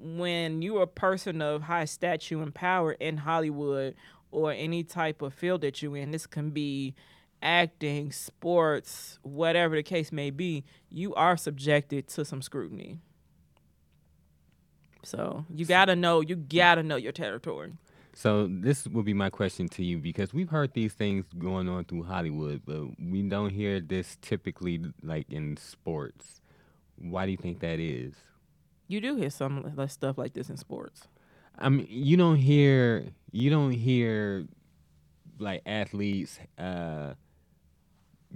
when 0.00 0.62
you're 0.62 0.82
a 0.82 0.86
person 0.86 1.42
of 1.42 1.62
high 1.62 1.84
stature 1.84 2.40
and 2.42 2.54
power 2.54 2.92
in 2.92 3.18
hollywood 3.18 3.94
or 4.30 4.52
any 4.52 4.82
type 4.82 5.22
of 5.22 5.34
field 5.34 5.60
that 5.60 5.82
you're 5.82 5.96
in 5.96 6.10
this 6.10 6.26
can 6.26 6.50
be 6.50 6.94
acting 7.42 8.10
sports 8.12 9.18
whatever 9.22 9.76
the 9.76 9.82
case 9.82 10.12
may 10.12 10.30
be 10.30 10.64
you 10.90 11.14
are 11.14 11.36
subjected 11.36 12.06
to 12.08 12.24
some 12.24 12.42
scrutiny 12.42 12.98
so 15.02 15.44
you 15.54 15.64
gotta 15.64 15.96
know 15.96 16.20
you 16.20 16.36
gotta 16.36 16.82
know 16.82 16.96
your 16.96 17.12
territory 17.12 17.72
So 18.14 18.48
this 18.50 18.86
will 18.86 19.02
be 19.04 19.14
my 19.14 19.30
question 19.30 19.68
to 19.70 19.84
you 19.84 19.98
because 19.98 20.34
we've 20.34 20.50
heard 20.50 20.74
these 20.74 20.92
things 20.94 21.26
going 21.38 21.68
on 21.68 21.84
through 21.84 22.02
Hollywood, 22.04 22.62
but 22.66 22.82
we 23.00 23.22
don't 23.22 23.50
hear 23.50 23.80
this 23.80 24.18
typically 24.20 24.82
like 25.02 25.30
in 25.32 25.56
sports. 25.56 26.40
Why 26.96 27.24
do 27.24 27.30
you 27.32 27.38
think 27.38 27.60
that 27.60 27.78
is? 27.78 28.14
You 28.90 29.00
do 29.00 29.14
hear 29.14 29.30
some 29.30 29.72
like 29.76 29.88
stuff 29.88 30.18
like 30.18 30.32
this 30.32 30.50
in 30.50 30.56
sports. 30.56 31.06
I 31.56 31.68
mean, 31.68 31.86
you 31.88 32.16
don't 32.16 32.38
hear 32.38 33.04
you 33.30 33.48
don't 33.48 33.70
hear 33.70 34.48
like 35.38 35.62
athletes 35.64 36.40
uh 36.58 37.14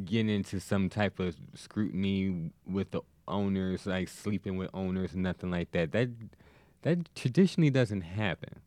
getting 0.05 0.29
into 0.29 0.61
some 0.61 0.89
type 0.89 1.19
of 1.19 1.35
scrutiny 1.55 2.53
with 2.69 2.93
the 2.93 3.01
owners, 3.27 3.85
like 3.85 4.09
sleeping 4.09 4.57
with 4.57 4.71
owners, 4.73 5.17
nothing 5.17 5.51
like 5.51 5.73
that. 5.73 5.91
That 5.91 6.11
that 6.83 7.13
traditionally 7.17 7.71
doesn't 7.71 8.03
happen. 8.03 8.61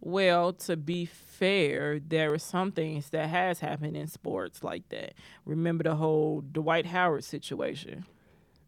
Well, 0.00 0.52
to 0.52 0.76
be 0.76 1.06
fair, 1.06 1.98
there 1.98 2.32
are 2.32 2.38
some 2.38 2.70
things 2.70 3.10
that 3.10 3.28
has 3.30 3.58
happened 3.58 3.96
in 3.96 4.06
sports 4.06 4.62
like 4.62 4.88
that. 4.90 5.14
Remember 5.44 5.82
the 5.82 5.96
whole 5.96 6.42
Dwight 6.42 6.86
Howard 6.86 7.24
situation, 7.24 8.04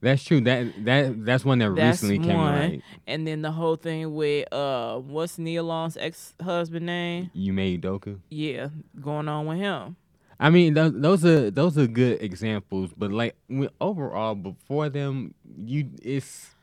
That's 0.00 0.22
true. 0.22 0.40
That 0.42 0.84
that 0.84 1.24
that's 1.24 1.44
one 1.44 1.58
that 1.60 1.74
That's 1.74 2.02
recently 2.02 2.26
came 2.26 2.36
one. 2.36 2.54
right. 2.54 2.82
and 3.06 3.26
then 3.26 3.42
the 3.42 3.50
whole 3.52 3.76
thing 3.76 4.14
with 4.14 4.52
uh, 4.52 4.98
what's 4.98 5.38
Nia 5.38 5.62
Long's 5.62 5.96
ex 5.96 6.34
husband 6.42 6.86
name? 6.86 7.30
Ime 7.34 7.80
Udoka. 7.80 8.18
Yeah, 8.28 8.68
going 9.00 9.28
on 9.28 9.46
with 9.46 9.58
him. 9.58 9.96
I 10.38 10.50
mean, 10.50 10.74
those, 10.74 10.92
those 10.94 11.24
are 11.24 11.50
those 11.50 11.78
are 11.78 11.86
good 11.86 12.20
examples, 12.22 12.90
but 12.96 13.12
like 13.12 13.36
overall, 13.80 14.34
before 14.34 14.88
them, 14.88 15.34
you 15.56 15.88
it's 16.02 16.26
it 16.26 16.54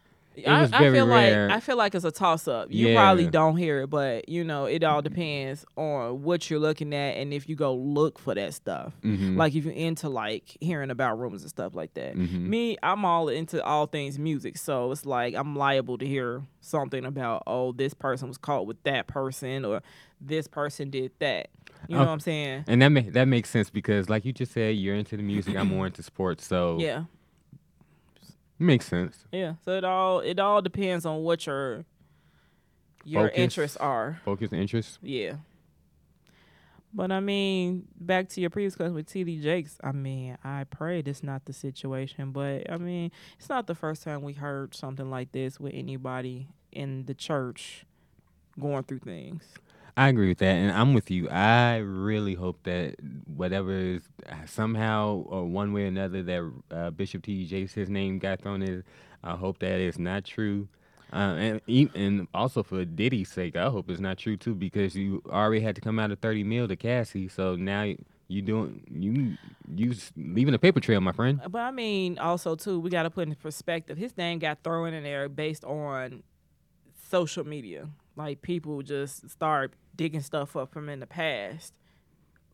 I, 0.48 0.64
I 0.64 0.68
feel 0.92 1.06
rare. 1.08 1.48
like 1.50 1.58
I 1.58 1.60
feel 1.60 1.76
like 1.76 1.94
it's 1.94 2.06
a 2.06 2.12
toss 2.12 2.48
up. 2.48 2.68
You 2.72 2.96
probably 2.96 3.28
don't 3.28 3.58
hear 3.58 3.82
it, 3.82 3.90
but 3.90 4.30
you 4.30 4.44
know, 4.46 4.66
it 4.66 4.84
all 4.84 5.02
depends 5.02 5.66
on 5.76 6.22
what 6.24 6.50
you're 6.50 6.60
looking 6.60 6.94
at 6.94 7.18
and 7.18 7.34
if 7.34 7.50
you 7.50 7.56
go 7.56 7.74
look 7.76 8.18
for 8.18 8.34
that 8.34 8.54
stuff. 8.54 8.94
Mhm. 9.04 9.36
Like 9.36 9.54
if 9.56 9.66
you're 9.66 9.74
into 9.74 10.08
like 10.08 10.58
hearing 10.62 10.90
about 10.90 11.20
rumors 11.20 11.42
and 11.42 11.50
stuff 11.50 11.76
like 11.76 11.94
that. 11.96 12.16
Mhm. 12.16 12.42
Me, 12.44 12.78
I'm 12.82 13.04
all 13.04 13.28
into 13.28 13.62
all 13.64 13.88
things 13.88 14.18
music, 14.18 14.58
so 14.58 14.92
it's 14.92 15.06
like 15.06 15.36
I'm 15.36 15.56
liable 15.56 15.98
to 15.98 16.06
hear 16.08 16.44
something 16.62 17.04
about 17.06 17.44
oh 17.46 17.74
this 17.74 17.94
person 17.94 18.28
was 18.30 18.38
caught 18.38 18.66
with 18.66 18.82
that 18.84 19.08
person 19.08 19.66
or 19.66 19.82
this 20.22 20.48
person 20.48 20.90
did 20.90 21.12
that. 21.20 21.50
You 21.90 21.96
know 21.96 22.04
Oh. 22.04 22.06
what 22.06 22.12
I'm 22.12 22.20
saying? 22.22 22.64
and 22.68 22.82
that 22.82 22.90
ma- 22.90 23.02
that 23.10 23.26
makes 23.28 23.50
sense 23.50 23.70
because, 23.70 24.08
like 24.10 24.24
you 24.24 24.32
just 24.32 24.52
said, 24.54 24.76
you're 24.76 24.96
into 24.96 25.18
the 25.18 25.24
music. 25.24 25.58
I'm 25.58 25.68
more 25.76 25.88
into 25.88 26.04
sports, 26.04 26.46
so 26.46 26.78
Yeah. 26.80 27.04
Makes 28.62 28.86
sense. 28.88 29.26
Yeah. 29.32 29.54
So 29.64 29.72
it 29.72 29.84
all 29.84 30.20
it 30.20 30.40
all 30.40 30.62
depends 30.62 31.06
on 31.06 31.24
what 31.24 31.46
your 31.46 31.86
your 33.04 33.28
Focus. 33.28 33.40
interests 33.40 33.78
are. 33.78 34.22
Focus 34.26 34.54
interests. 34.54 35.00
Yeah. 35.02 35.36
But 36.94 37.12
I 37.12 37.22
mean, 37.22 37.88
back 37.96 38.28
to 38.30 38.42
your 38.42 38.50
previous 38.50 38.76
question 38.76 38.94
with 38.94 39.08
TD 39.08 39.42
Jakes. 39.42 39.78
I 39.82 39.94
mean, 39.94 40.38
I 40.44 40.66
pray 40.66 41.02
this 41.02 41.24
not 41.24 41.46
the 41.46 41.54
situation, 41.54 42.32
but 42.32 42.70
I 42.70 42.78
mean, 42.78 43.12
it's 43.40 43.48
not 43.48 43.68
the 43.68 43.76
first 43.76 44.04
time 44.04 44.22
we 44.24 44.34
heard 44.34 44.76
something 44.76 45.10
like 45.10 45.32
this 45.32 45.60
with 45.60 45.74
anybody 45.74 46.50
in 46.72 47.06
the 47.06 47.14
church 47.14 47.86
going 48.60 48.84
through 48.84 49.00
things. 49.00 49.44
I 49.98 50.08
agree 50.08 50.30
with 50.30 50.40
that, 50.40 50.56
and 50.56 50.72
I'm 50.72 50.94
with 50.94 51.12
you. 51.12 51.30
I 51.30 51.78
really 51.78 52.34
hope 52.34 52.64
that 52.64 52.96
whatever 53.26 53.72
is 53.72 54.02
somehow 54.46 55.24
or 55.28 55.46
one 55.46 55.74
way 55.74 55.84
or 55.84 55.88
another 55.88 56.24
that 56.24 56.52
uh, 56.72 56.90
Bishop 56.92 57.24
T. 57.24 57.46
Jakes 57.46 57.74
his 57.74 57.90
name 57.90 58.20
got 58.20 58.42
thrown 58.42 58.62
in. 58.62 58.84
I 59.24 59.36
hope 59.36 59.60
that 59.60 59.80
is 59.80 60.00
not 60.00 60.26
true, 60.26 60.68
uh, 61.14 61.58
and 61.68 61.90
and 61.96 62.28
also 62.34 62.64
for 62.64 62.86
Diddy's 62.86 63.30
sake, 63.30 63.56
I 63.56 63.70
hope 63.70 63.90
it's 63.90 64.00
not 64.00 64.18
true 64.18 64.38
too 64.38 64.56
because 64.56 64.96
you 64.96 65.22
already 65.30 65.62
had 65.62 65.76
to 65.76 65.82
come 65.82 66.00
out 66.00 66.12
of 66.12 66.20
thirty 66.20 66.44
mil 66.44 66.68
to 66.68 66.76
Cassie, 66.76 67.28
so 67.28 67.56
now 67.56 67.94
you 68.28 68.42
doing 68.42 68.82
you 68.90 69.38
you 69.76 69.96
leaving 70.16 70.54
a 70.54 70.60
paper 70.60 70.80
trail, 70.80 71.02
my 71.02 71.12
friend. 71.12 71.42
But 71.50 71.60
I 71.60 71.72
mean, 71.72 72.18
also 72.18 72.56
too, 72.56 72.80
we 72.80 72.90
got 72.90 73.04
to 73.04 73.10
put 73.10 73.28
in 73.28 73.36
perspective. 73.36 73.98
His 73.98 74.18
name 74.18 74.40
got 74.40 74.64
thrown 74.64 74.94
in 74.94 75.04
there 75.04 75.28
based 75.30 75.66
on 75.66 76.24
social 77.10 77.46
media. 77.46 77.90
Like 78.16 78.42
people 78.42 78.82
just 78.82 79.30
start 79.30 79.74
digging 79.96 80.22
stuff 80.22 80.56
up 80.56 80.72
from 80.72 80.90
in 80.90 81.00
the 81.00 81.08
past, 81.08 81.74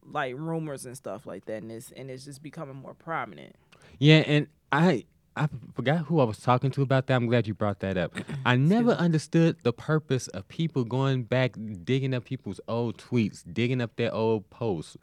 like 0.06 0.36
rumors 0.38 0.86
and 0.86 0.96
stuff 0.96 1.26
like 1.26 1.46
that, 1.46 1.62
and 1.64 1.72
it's 1.72 1.92
and 1.92 2.10
it's 2.10 2.26
just 2.26 2.44
becoming 2.44 2.76
more 2.76 2.94
prominent. 2.94 3.56
Yeah, 4.00 4.24
and 4.28 4.48
I 4.72 5.06
I 5.36 5.48
forgot 5.74 6.06
who 6.06 6.20
I 6.20 6.24
was 6.24 6.40
talking 6.40 6.72
to 6.72 6.82
about 6.82 7.08
that. 7.08 7.16
I'm 7.16 7.28
glad 7.28 7.48
you 7.48 7.54
brought 7.54 7.80
that 7.80 7.98
up. 7.98 8.14
I 8.46 8.56
never 8.56 8.92
understood 8.92 9.58
the 9.64 9.74
purpose 9.74 10.28
of 10.30 10.48
people 10.48 10.84
going 10.84 11.24
back 11.24 11.56
digging 11.84 12.14
up 12.14 12.26
people's 12.26 12.60
old 12.68 12.98
tweets, 12.98 13.44
digging 13.52 13.82
up 13.82 13.96
their 13.96 14.14
old 14.14 14.50
posts. 14.50 14.98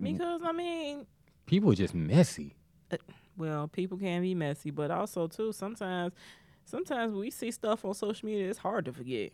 Because 0.00 0.42
I 0.44 0.52
mean, 0.52 1.06
People 1.46 1.70
are 1.70 1.76
just 1.76 1.94
messy. 1.94 2.56
Uh, 2.90 2.96
well, 3.36 3.68
people 3.68 3.96
can 3.96 4.22
be 4.22 4.34
messy, 4.34 4.70
but 4.70 4.90
also 4.90 5.28
too 5.28 5.52
sometimes 5.52 6.12
sometimes 6.66 7.14
we 7.14 7.30
see 7.30 7.50
stuff 7.50 7.84
on 7.86 7.94
social 7.94 8.26
media 8.26 8.50
it's 8.50 8.58
hard 8.58 8.84
to 8.84 8.92
forget. 8.92 9.32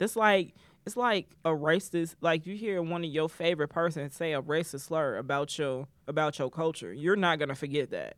It's 0.00 0.16
like 0.16 0.54
it's 0.86 0.96
like 0.96 1.28
a 1.44 1.50
racist 1.50 2.14
like 2.22 2.46
you 2.46 2.56
hear 2.56 2.80
one 2.82 3.04
of 3.04 3.10
your 3.10 3.28
favorite 3.28 3.68
persons 3.68 4.14
say 4.14 4.32
a 4.32 4.40
racist 4.40 4.86
slur 4.86 5.18
about 5.18 5.58
your 5.58 5.86
about 6.08 6.38
your 6.38 6.50
culture. 6.50 6.92
You're 6.94 7.16
not 7.16 7.38
gonna 7.38 7.54
forget 7.54 7.90
that. 7.90 8.16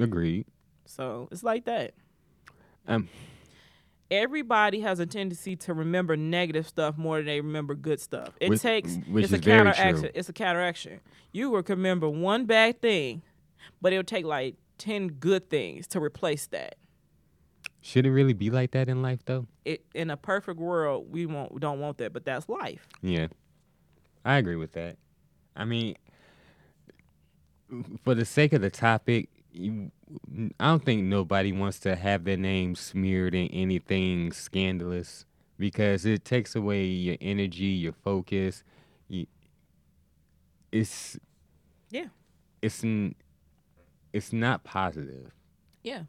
Agreed. 0.00 0.46
So 0.84 1.28
it's 1.30 1.44
like 1.44 1.64
that. 1.66 1.92
Um, 2.88 3.08
Everybody 4.10 4.80
has 4.80 4.98
a 5.00 5.06
tendency 5.06 5.56
to 5.56 5.72
remember 5.72 6.18
negative 6.18 6.68
stuff 6.68 6.98
more 6.98 7.16
than 7.16 7.26
they 7.26 7.40
remember 7.40 7.74
good 7.74 7.98
stuff. 7.98 8.28
It 8.42 8.50
Which- 8.50 8.60
takes 8.60 8.96
which 9.08 9.24
it's 9.24 9.32
a 9.32 9.38
counteraction. 9.38 10.00
true. 10.00 10.10
It's 10.14 10.28
a 10.28 10.34
counteraction. 10.34 11.00
You 11.32 11.48
will 11.48 11.62
remember 11.66 12.10
one 12.10 12.44
bad 12.44 12.82
thing, 12.82 13.22
but 13.80 13.92
it'll 13.94 14.04
take 14.04 14.26
like 14.26 14.56
ten 14.76 15.08
good 15.08 15.48
things 15.48 15.86
to 15.88 16.00
replace 16.02 16.46
that. 16.48 16.74
Should 17.82 18.06
it 18.06 18.10
really 18.12 18.32
be 18.32 18.48
like 18.48 18.70
that 18.70 18.88
in 18.88 19.02
life, 19.02 19.20
though? 19.26 19.46
It 19.64 19.84
in 19.94 20.08
a 20.10 20.16
perfect 20.16 20.58
world, 20.58 21.12
we 21.12 21.26
won't 21.26 21.60
don't 21.60 21.80
want 21.80 21.98
that, 21.98 22.12
but 22.14 22.24
that's 22.24 22.48
life. 22.48 22.86
Yeah, 23.02 23.26
I 24.24 24.36
agree 24.38 24.56
with 24.56 24.72
that. 24.72 24.96
I 25.54 25.64
mean, 25.66 25.96
for 28.04 28.14
the 28.14 28.24
sake 28.24 28.52
of 28.52 28.60
the 28.62 28.70
topic, 28.70 29.28
you, 29.52 29.90
I 30.60 30.66
don't 30.68 30.84
think 30.84 31.02
nobody 31.04 31.52
wants 31.52 31.78
to 31.80 31.96
have 31.96 32.24
their 32.24 32.36
name 32.36 32.74
smeared 32.74 33.34
in 33.34 33.48
anything 33.48 34.32
scandalous 34.32 35.24
because 35.58 36.04
it 36.06 36.24
takes 36.24 36.54
away 36.54 36.84
your 36.84 37.16
energy, 37.20 37.66
your 37.66 37.92
focus. 37.92 38.62
You, 39.08 39.26
it's 40.70 41.18
Yeah. 41.90 42.06
it's 42.62 42.82
n- 42.84 43.14
it's 44.12 44.32
not 44.32 44.64
positive. 44.64 45.32
Yeah. 45.82 46.02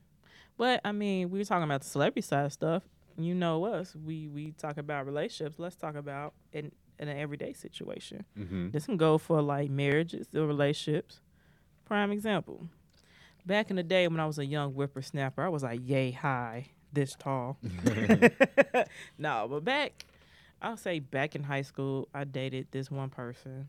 But 0.57 0.81
I 0.85 0.91
mean, 0.91 1.29
we 1.29 1.39
were 1.39 1.45
talking 1.45 1.63
about 1.63 1.81
the 1.81 1.87
celebrity 1.87 2.21
side 2.21 2.45
of 2.45 2.53
stuff. 2.53 2.83
You 3.17 3.35
know 3.35 3.65
us. 3.65 3.95
We 3.95 4.27
we 4.27 4.51
talk 4.51 4.77
about 4.77 5.05
relationships. 5.05 5.59
Let's 5.59 5.75
talk 5.75 5.95
about 5.95 6.33
in 6.51 6.71
in 6.99 7.07
an 7.07 7.17
everyday 7.17 7.53
situation. 7.53 8.25
Mm-hmm. 8.37 8.69
This 8.71 8.85
can 8.85 8.97
go 8.97 9.17
for 9.17 9.41
like 9.41 9.69
marriages 9.69 10.27
or 10.33 10.45
relationships. 10.45 11.19
Prime 11.85 12.11
example. 12.11 12.67
Back 13.45 13.69
in 13.69 13.75
the 13.75 13.83
day 13.83 14.07
when 14.07 14.19
I 14.19 14.25
was 14.25 14.39
a 14.39 14.45
young 14.45 14.71
whippersnapper, 14.71 15.43
I 15.43 15.49
was 15.49 15.63
like 15.63 15.81
yay 15.83 16.11
high, 16.11 16.69
this 16.93 17.15
tall. 17.15 17.57
no, 19.17 19.47
but 19.49 19.65
back, 19.65 20.05
I'll 20.61 20.77
say 20.77 20.99
back 20.99 21.35
in 21.35 21.43
high 21.43 21.63
school, 21.63 22.07
I 22.13 22.23
dated 22.23 22.67
this 22.71 22.89
one 22.89 23.09
person. 23.09 23.67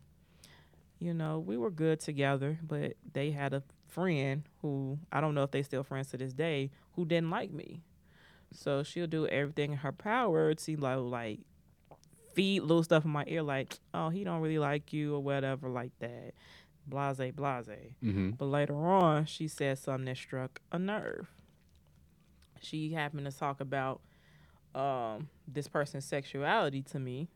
You 0.97 1.13
know, 1.13 1.39
we 1.39 1.57
were 1.57 1.71
good 1.71 1.99
together, 1.99 2.57
but 2.65 2.93
they 3.11 3.31
had 3.31 3.53
a 3.53 3.63
friend 3.87 4.43
who 4.61 4.99
I 5.11 5.21
don't 5.21 5.35
know 5.35 5.43
if 5.43 5.51
they 5.51 5.63
still 5.63 5.83
friends 5.83 6.09
to 6.11 6.17
this 6.17 6.33
day 6.33 6.71
who 6.93 7.05
didn't 7.05 7.29
like 7.29 7.51
me. 7.51 7.81
So 8.51 8.83
she'll 8.83 9.07
do 9.07 9.27
everything 9.27 9.71
in 9.73 9.77
her 9.79 9.91
power 9.91 10.53
to 10.53 10.77
like 10.77 10.99
like 10.99 11.39
feed 12.33 12.61
little 12.61 12.83
stuff 12.83 13.05
in 13.05 13.11
my 13.11 13.23
ear 13.27 13.41
like, 13.41 13.79
oh, 13.93 14.09
he 14.09 14.23
don't 14.23 14.41
really 14.41 14.59
like 14.59 14.93
you 14.93 15.15
or 15.15 15.23
whatever 15.23 15.69
like 15.69 15.91
that. 15.99 16.33
Blase, 16.87 17.31
blase. 17.33 17.67
Mm-hmm. 18.03 18.31
But 18.31 18.45
later 18.45 18.75
on, 18.75 19.25
she 19.25 19.47
said 19.47 19.79
something 19.79 20.05
that 20.05 20.17
struck 20.17 20.61
a 20.71 20.77
nerve. 20.77 21.27
She 22.61 22.93
happened 22.93 23.25
to 23.25 23.37
talk 23.37 23.59
about 23.59 24.01
um, 24.75 25.29
this 25.47 25.67
person's 25.67 26.05
sexuality 26.05 26.81
to 26.83 26.99
me 26.99 27.27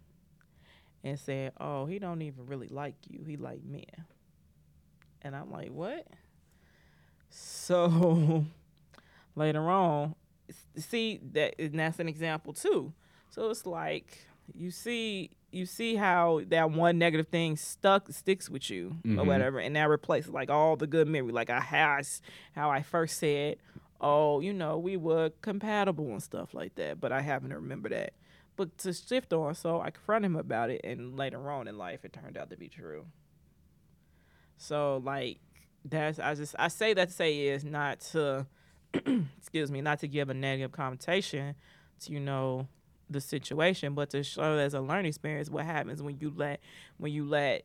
and 1.04 1.20
said, 1.20 1.54
"Oh, 1.60 1.86
he 1.86 2.00
don't 2.00 2.22
even 2.22 2.46
really 2.46 2.68
like 2.68 2.96
you. 3.08 3.24
He 3.24 3.38
like 3.38 3.64
men." 3.64 4.06
And 5.22 5.36
I'm 5.36 5.52
like, 5.52 5.70
"What?" 5.70 6.06
So 7.30 8.46
later 9.36 9.70
on, 9.70 10.16
see 10.76 11.20
that 11.34 11.56
and 11.60 11.80
that's 11.80 12.00
an 12.00 12.08
example 12.08 12.54
too. 12.54 12.94
So 13.30 13.50
it's 13.50 13.66
like 13.66 14.18
you 14.54 14.72
see 14.72 15.30
you 15.52 15.66
see 15.66 15.96
how 15.96 16.42
that 16.48 16.72
one 16.72 16.98
negative 17.00 17.28
thing 17.28 17.56
stuck 17.56 18.12
sticks 18.12 18.50
with 18.50 18.70
you 18.70 18.98
or 19.06 19.24
Mhm. 19.24 19.26
whatever, 19.28 19.60
and 19.60 19.76
that 19.76 19.90
replaces 19.90 20.32
like 20.32 20.50
all 20.50 20.76
the 20.76 20.88
good 20.88 21.08
memory. 21.08 21.32
Like 21.32 21.50
I 21.50 21.60
how 21.60 21.96
I, 21.96 22.00
s- 22.00 22.22
how 22.54 22.70
I 22.70 22.82
first 22.84 23.18
said, 23.18 23.58
oh, 24.00 24.40
you 24.42 24.54
know, 24.54 24.78
we 24.78 24.96
were 24.98 25.32
compatible 25.42 26.06
and 26.12 26.22
stuff 26.22 26.54
like 26.54 26.76
that, 26.76 27.00
but 27.02 27.12
I 27.12 27.22
happen 27.22 27.50
to 27.50 27.56
remember 27.56 27.90
that. 27.90 28.14
But 28.56 28.78
to 28.80 28.94
shift 28.94 29.32
on, 29.34 29.56
so 29.56 29.82
I 29.82 29.90
confronted 29.90 30.32
him 30.32 30.36
about 30.36 30.70
it, 30.70 30.82
and 30.84 31.18
later 31.18 31.50
on 31.50 31.68
in 31.68 31.78
life, 31.78 32.04
it 32.06 32.14
turned 32.14 32.38
out 32.38 32.50
to 32.52 32.58
be 32.58 32.68
true. 32.70 33.06
So 34.58 34.98
like 35.04 35.40
that's 35.86 36.20
I 36.20 36.36
just 36.36 36.56
I 36.58 36.68
say 36.68 36.94
that 36.94 37.10
to 37.10 37.14
say 37.14 37.48
is 37.48 37.64
not 37.64 38.00
to 38.12 38.46
excuse 39.38 39.72
me, 39.72 39.82
not 39.82 40.00
to 40.00 40.08
give 40.08 40.30
a 40.30 40.34
negative 40.34 40.72
connotation 40.72 41.56
to 42.02 42.12
you 42.12 42.20
know 42.20 42.68
the 43.10 43.22
situation, 43.22 43.94
but 43.96 44.10
to 44.12 44.24
show 44.24 44.58
as 44.58 44.74
a 44.74 44.82
learning 44.82 45.08
experience 45.08 45.50
what 45.50 45.66
happens 45.66 46.02
when 46.02 46.18
you 46.20 46.32
let 46.36 46.60
when 46.98 47.12
you 47.12 47.26
let 47.26 47.64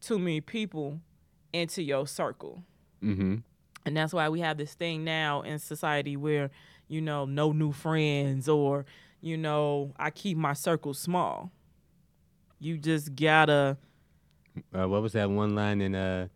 too 0.00 0.18
many 0.18 0.40
people 0.40 1.00
into 1.52 1.82
your 1.82 2.06
circle. 2.06 2.62
Mm-hmm. 3.02 3.36
And 3.84 3.96
that's 3.96 4.12
why 4.12 4.28
we 4.28 4.40
have 4.40 4.58
this 4.58 4.74
thing 4.74 5.04
now 5.04 5.42
in 5.42 5.58
society 5.58 6.16
where, 6.16 6.50
you 6.88 7.00
know, 7.00 7.24
no 7.24 7.52
new 7.52 7.72
friends 7.72 8.48
or, 8.48 8.84
you 9.20 9.36
know, 9.36 9.92
I 9.96 10.10
keep 10.10 10.36
my 10.36 10.54
circle 10.54 10.92
small. 10.92 11.52
You 12.58 12.78
just 12.78 13.14
gotta 13.14 13.76
Uh, 14.74 14.88
what 14.88 15.02
was 15.02 15.12
that 15.12 15.30
one 15.30 15.54
line 15.54 15.80
in 15.80 15.94
uh 15.94 16.28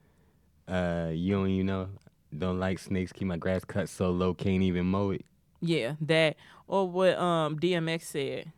uh 0.70 1.10
you 1.12 1.32
don't 1.34 1.50
you 1.50 1.64
know 1.64 1.88
don't 2.36 2.60
like 2.60 2.78
snakes 2.78 3.12
keep 3.12 3.26
my 3.26 3.36
grass 3.36 3.64
cut 3.64 3.88
so 3.88 4.10
low 4.10 4.32
can't 4.34 4.62
even 4.62 4.86
mow 4.86 5.10
it. 5.10 5.24
Yeah, 5.60 5.94
that 6.02 6.36
or 6.68 6.88
what 6.88 7.18
um 7.18 7.58
DMX 7.58 8.02
said. 8.02 8.52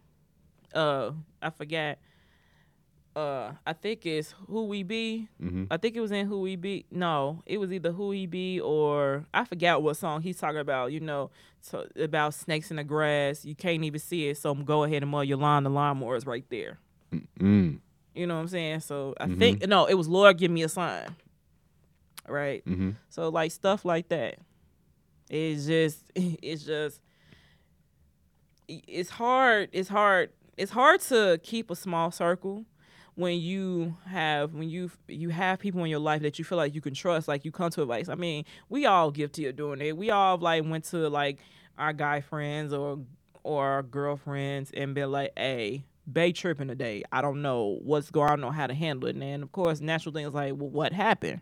Uh 0.75 1.13
I 1.41 1.51
forgot 1.51 1.99
uh 3.15 3.53
I 3.67 3.73
think 3.75 4.07
it's 4.07 4.35
Who 4.49 4.65
We 4.67 4.83
Be. 4.83 5.29
hmm 5.41 5.65
I 5.71 5.77
think 5.77 5.97
it 5.97 6.01
was 6.01 6.13
in 6.13 6.27
Who 6.27 6.41
We 6.41 6.57
Be. 6.57 6.87
No, 6.91 7.43
it 7.47 7.59
was 7.59 7.73
either 7.73 7.93
Who 7.93 8.09
We 8.09 8.27
Be 8.27 8.61
or 8.61 9.27
I 9.35 9.45
forgot 9.45 9.83
what 9.83 9.97
song 9.97 10.23
he's 10.23 10.39
talking 10.39 10.61
about. 10.61 10.93
You 10.93 11.01
know, 11.01 11.31
so 11.61 11.87
about 11.97 12.35
snakes 12.35 12.71
in 12.71 12.77
the 12.77 12.85
grass. 12.85 13.45
You 13.45 13.55
can't 13.55 13.85
even 13.85 14.01
see 14.01 14.29
it, 14.29 14.39
so 14.39 14.55
go 14.55 14.85
ahead 14.85 15.03
and 15.03 15.11
mow 15.11 15.21
your 15.21 15.39
lawn. 15.39 15.65
The 15.65 15.71
lawnmower 15.71 16.17
is 16.17 16.27
right 16.27 16.45
there. 16.51 16.79
Mm. 17.39 17.81
You 18.15 18.27
know 18.27 18.35
what 18.37 18.41
I'm 18.43 18.49
saying? 18.49 18.81
So 18.81 19.15
I 19.21 19.27
Mhm. 19.27 19.39
think 19.39 19.67
no, 19.67 19.85
it 19.87 19.95
was 19.95 20.09
Lord 20.09 20.39
give 20.39 20.51
me 20.51 20.63
a 20.63 20.69
sign. 20.69 21.15
Right. 22.29 22.63
hmm 22.65 22.91
So 23.11 23.29
like 23.29 23.53
stuff 23.53 23.85
like 23.85 24.09
that. 24.09 24.37
It's 25.31 25.65
just 25.67 26.05
it's 26.15 26.65
just 26.65 27.01
it's 28.69 29.11
hard 29.11 29.69
it's 29.73 29.89
hard 29.89 30.31
it's 30.57 30.71
hard 30.71 31.01
to 31.01 31.39
keep 31.43 31.71
a 31.71 31.77
small 31.77 32.11
circle 32.11 32.65
when 33.15 33.39
you 33.41 33.97
have 34.07 34.55
when 34.55 34.69
you 34.69 34.91
you 35.09 35.29
have 35.31 35.59
people 35.59 35.83
in 35.85 35.91
your 35.91 35.99
life 35.99 36.23
that 36.23 36.39
you 36.39 36.45
feel 36.45 36.59
like 36.59 36.75
you 36.75 36.81
can 36.81 36.95
trust 36.95 37.29
like 37.29 37.45
you 37.45 37.53
come 37.53 37.71
to 37.71 37.83
advice. 37.83 38.09
I 38.09 38.15
mean 38.15 38.45
we 38.69 38.87
all 38.87 39.11
guilty 39.11 39.47
of 39.47 39.57
doing 39.57 39.81
it. 39.81 39.97
We 39.97 40.11
all 40.11 40.39
like 40.39 40.65
went 40.65 40.85
to 40.87 41.09
like 41.09 41.39
our 41.79 41.93
guy 41.93 42.21
friends 42.21 42.73
or 42.73 42.99
or 43.43 43.65
our 43.67 43.83
girlfriends 43.83 44.71
and 44.75 44.95
been 44.95 45.11
like 45.11 45.33
hey 45.37 45.85
bay 46.11 46.33
tripping 46.33 46.69
today. 46.69 47.03
I 47.13 47.21
don't 47.23 47.43
know 47.43 47.79
what's 47.83 48.11
going 48.11 48.25
on 48.25 48.33
I 48.33 48.37
don't 48.37 48.41
know 48.43 48.51
how 48.51 48.67
to 48.67 48.75
handle 48.75 49.09
it. 49.09 49.15
And 49.15 49.23
then 49.23 49.43
of 49.43 49.53
course 49.53 49.81
natural 49.81 50.13
things 50.15 50.33
like 50.33 50.55
well 50.57 50.71
what 50.71 50.93
happened 50.93 51.41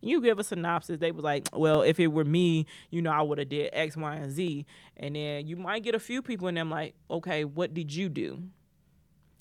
you 0.00 0.20
give 0.20 0.38
a 0.38 0.44
synopsis 0.44 0.98
they 0.98 1.12
was 1.12 1.24
like 1.24 1.48
well 1.52 1.82
if 1.82 1.98
it 2.00 2.08
were 2.08 2.24
me 2.24 2.66
you 2.90 3.02
know 3.02 3.10
i 3.10 3.20
would 3.22 3.38
have 3.38 3.48
did 3.48 3.70
x 3.72 3.96
y 3.96 4.14
and 4.16 4.32
z 4.32 4.66
and 4.96 5.16
then 5.16 5.46
you 5.46 5.56
might 5.56 5.82
get 5.82 5.94
a 5.94 5.98
few 6.00 6.22
people 6.22 6.48
in 6.48 6.54
them 6.54 6.70
like 6.70 6.94
okay 7.10 7.44
what 7.44 7.74
did 7.74 7.94
you 7.94 8.08
do 8.08 8.42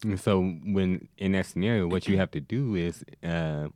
And 0.03 0.19
so 0.19 0.41
when 0.65 1.07
in 1.17 1.33
that 1.33 1.45
scenario, 1.45 1.87
what 1.87 2.07
you 2.07 2.17
have 2.17 2.31
to 2.31 2.39
do 2.41 2.75
is 2.75 3.03
uh, 3.23 3.67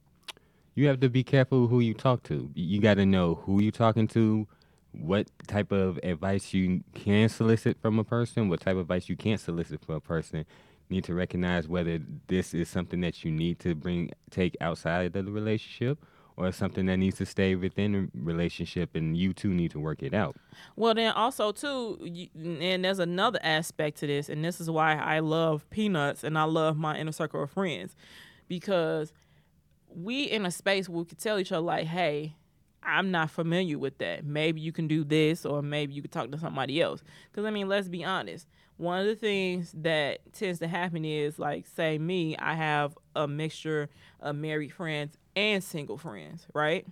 you 0.74 0.88
have 0.88 1.00
to 1.01 1.10
be 1.10 1.24
careful 1.24 1.67
who 1.67 1.79
you 1.79 1.93
talk 1.93 2.24
to. 2.24 2.50
You 2.55 2.81
got 2.81 2.95
to 2.95 3.05
know 3.05 3.36
who 3.36 3.62
you're 3.62 3.72
talking 3.72 4.07
to, 4.10 4.48
what 4.91 5.29
type 5.48 5.72
of 5.72 6.00
advice 6.03 6.53
you 6.53 6.84
can 6.95 7.29
solicit 7.29 7.77
from 7.81 8.00
a 8.00 8.03
person, 8.03 8.50
what 8.50 8.62
type 8.62 8.74
of 8.74 8.81
advice 8.81 9.07
you 9.07 9.15
can't 9.15 9.39
solicit 9.39 9.86
from 9.86 9.95
a 9.95 10.00
person. 10.01 10.45
Need 10.89 11.03
to 11.05 11.13
recognize 11.13 11.67
whether 11.67 12.00
this 12.27 12.53
is 12.53 12.69
something 12.69 13.01
that 13.01 13.24
you 13.24 13.31
need 13.31 13.60
to 13.60 13.75
bring 13.75 14.12
take 14.31 14.55
outside 14.62 15.15
of 15.15 15.25
the 15.25 15.31
relationship, 15.31 16.03
or 16.38 16.51
something 16.51 16.86
that 16.88 16.98
needs 16.98 17.18
to 17.18 17.25
stay 17.25 17.56
within 17.56 17.92
the 17.94 18.10
relationship, 18.13 18.96
and 18.96 19.15
you 19.18 19.34
two 19.34 19.54
need 19.54 19.72
to 19.72 19.80
work 19.80 20.04
it 20.04 20.13
out. 20.13 20.36
Well, 20.75 20.94
then 20.94 21.13
also 21.13 21.51
too, 21.51 21.98
you, 22.01 22.27
and 22.36 22.84
there's 22.84 23.00
another 23.00 23.39
aspect 23.42 24.00
to 24.00 24.08
this, 24.08 24.27
and 24.27 24.44
this 24.44 24.60
is 24.60 24.70
why 24.70 24.96
I 24.96 25.20
love 25.20 25.70
peanuts 25.70 26.24
and 26.24 26.38
I 26.38 26.44
love 26.44 26.77
my 26.77 26.98
inner 26.98 27.13
circle 27.13 27.44
of 27.44 27.51
friends, 27.51 27.96
because 28.48 29.13
we 29.88 30.24
in 30.24 30.46
a 30.46 30.51
space 30.51 30.89
where 30.89 31.00
we 31.00 31.06
could 31.06 31.20
tell 31.20 31.39
each 31.39 31.54
other 31.54 31.62
like, 31.62 31.88
"Hey, 31.88 32.36
I'm 32.84 33.12
not 33.12 33.32
familiar 33.32 33.80
with 33.80 33.98
that. 34.00 34.25
Maybe 34.25 34.60
you 34.60 34.74
can 34.74 34.88
do 34.88 35.06
this, 35.06 35.46
or 35.46 35.62
maybe 35.62 35.94
you 35.94 36.01
could 36.01 36.12
talk 36.12 36.32
to 36.32 36.38
somebody 36.38 36.82
else." 36.82 37.01
Because 37.32 37.46
I 37.46 37.51
mean, 37.51 37.70
let's 37.70 37.88
be 37.88 38.04
honest. 38.04 38.48
One 38.77 39.00
of 39.00 39.06
the 39.06 39.15
things 39.15 39.72
that 39.77 40.20
tends 40.34 40.60
to 40.60 40.68
happen 40.68 41.06
is 41.06 41.39
like, 41.39 41.65
say 41.65 41.98
me, 41.98 42.36
I 42.36 42.56
have 42.56 42.98
a 43.15 43.25
mixture 43.25 43.89
of 44.20 44.36
married 44.36 44.74
friends 44.74 45.18
and 45.36 45.63
single 45.63 45.98
friends, 45.98 46.46
right? 46.54 46.86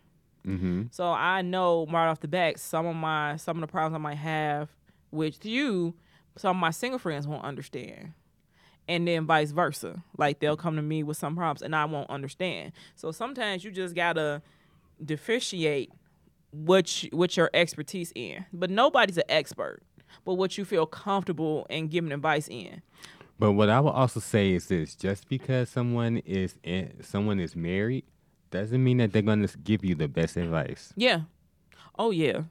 Mm-hmm. 0.46 0.84
So 0.92 1.06
I 1.06 1.42
know 1.42 1.86
right 1.90 2.10
off 2.10 2.20
the 2.20 2.28
bat 2.28 2.60
some 2.60 2.86
of 2.86 2.96
my 2.96 3.38
some 3.38 3.58
of 3.58 3.62
the 3.62 3.68
problems 3.68 3.96
I 3.96 4.00
might 4.00 4.18
have 4.18 4.70
with 5.12 5.46
you, 5.46 5.94
some 6.36 6.58
of 6.58 6.62
my 6.62 6.72
single 6.72 7.00
friends 7.00 7.28
won't 7.28 7.46
understand. 7.46 8.14
And 8.88 9.08
then 9.08 9.26
vice 9.26 9.52
versa. 9.52 10.04
Like 10.18 10.40
they'll 10.40 10.58
come 10.58 10.76
to 10.76 10.82
me 10.82 11.04
with 11.04 11.16
some 11.16 11.36
problems 11.36 11.62
and 11.62 11.74
I 11.76 11.86
won't 11.86 12.10
understand. 12.10 12.74
So 12.96 13.12
sometimes 13.12 13.64
you 13.64 13.72
just 13.72 13.96
gotta 13.96 14.42
differentiate 15.04 15.92
what 16.52 17.04
you, 17.04 17.10
what 17.14 17.38
your 17.38 17.50
expertise 17.54 18.12
in. 18.14 18.46
But 18.52 18.70
nobody's 18.70 19.18
an 19.18 19.24
expert. 19.30 19.82
But 20.26 20.34
what 20.36 20.58
you 20.58 20.66
feel 20.66 20.86
comfortable 20.86 21.66
in 21.70 21.88
giving 21.88 22.12
advice 22.12 22.48
in. 22.48 22.82
But 23.40 23.54
what 23.54 23.70
I 23.70 23.80
will 23.80 23.92
also 23.92 24.20
say 24.20 24.52
is 24.52 24.68
this: 24.68 24.96
just 24.96 25.28
because 25.28 25.70
someone 25.70 26.18
is 26.18 26.56
in, 26.64 27.04
someone 27.04 27.40
is 27.40 27.56
married, 27.56 28.06
doesn't 28.54 28.82
mean 28.84 28.98
that 28.98 29.12
they're 29.12 29.22
going 29.22 29.46
to 29.46 29.58
give 29.58 29.84
you 29.84 29.96
the 29.96 30.08
best 30.08 30.38
advice. 30.38 30.94
Yeah. 30.96 31.22
Oh 32.00 32.12
yeah. 32.12 32.44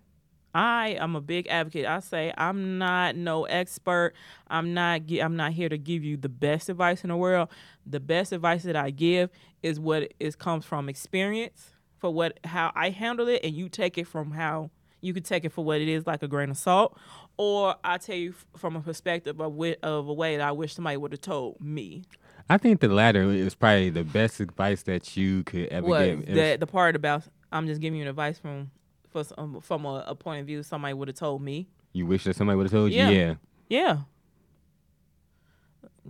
I 0.54 0.96
am 1.00 1.16
a 1.16 1.20
big 1.22 1.46
advocate. 1.46 1.86
I 1.86 2.00
say 2.00 2.34
I'm 2.36 2.76
not 2.76 3.16
no 3.16 3.44
expert. 3.44 4.12
I'm 4.48 4.74
not 4.74 5.02
I'm 5.10 5.36
not 5.36 5.52
here 5.52 5.70
to 5.70 5.78
give 5.78 6.04
you 6.04 6.18
the 6.18 6.28
best 6.28 6.68
advice 6.68 7.04
in 7.04 7.08
the 7.08 7.16
world. 7.16 7.48
The 7.86 8.00
best 8.00 8.32
advice 8.32 8.64
that 8.64 8.76
I 8.76 8.90
give 8.90 9.30
is 9.62 9.80
what 9.80 10.12
is 10.20 10.36
comes 10.36 10.66
from 10.66 10.88
experience 10.90 11.70
for 11.98 12.12
what 12.12 12.38
how 12.44 12.72
I 12.74 12.90
handle 12.90 13.28
it 13.28 13.40
and 13.42 13.54
you 13.54 13.68
take 13.70 13.96
it 13.96 14.06
from 14.06 14.32
how 14.32 14.70
you 15.00 15.14
could 15.14 15.24
take 15.24 15.44
it 15.44 15.52
for 15.52 15.64
what 15.64 15.80
it 15.80 15.88
is 15.88 16.06
like 16.06 16.22
a 16.22 16.28
grain 16.28 16.50
of 16.50 16.58
salt 16.58 16.98
or 17.36 17.76
I 17.82 17.98
tell 17.98 18.16
you 18.16 18.34
from 18.56 18.76
a 18.76 18.80
perspective 18.80 19.40
of 19.40 19.58
of 19.82 20.08
a 20.08 20.12
way 20.12 20.36
that 20.36 20.46
I 20.46 20.52
wish 20.52 20.74
somebody 20.74 20.96
would 20.96 21.12
have 21.12 21.22
told 21.22 21.60
me. 21.60 22.02
I 22.50 22.58
think 22.58 22.80
the 22.80 22.88
latter 22.88 23.22
is 23.22 23.54
probably 23.54 23.90
the 23.90 24.04
best 24.04 24.40
advice 24.40 24.82
that 24.84 25.16
you 25.16 25.42
could 25.44 25.68
ever 25.68 25.86
What 25.86 26.04
give. 26.04 26.20
If- 26.28 26.34
the 26.34 26.56
the 26.60 26.66
part 26.66 26.96
about 26.96 27.24
I'm 27.50 27.66
just 27.66 27.80
giving 27.80 28.00
you 28.00 28.08
advice 28.08 28.38
from 28.38 28.70
for 29.10 29.24
some, 29.24 29.60
from 29.60 29.84
a, 29.84 30.04
a 30.06 30.14
point 30.14 30.40
of 30.40 30.46
view 30.46 30.62
somebody 30.62 30.94
would 30.94 31.08
have 31.08 31.16
told 31.16 31.42
me. 31.42 31.68
you 31.92 32.06
wish 32.06 32.24
that 32.24 32.34
somebody 32.36 32.56
would 32.56 32.64
have 32.64 32.72
told 32.72 32.90
Yeah. 32.92 33.10
you, 33.10 33.18
yeah. 33.18 33.34
Yeah. 33.68 33.96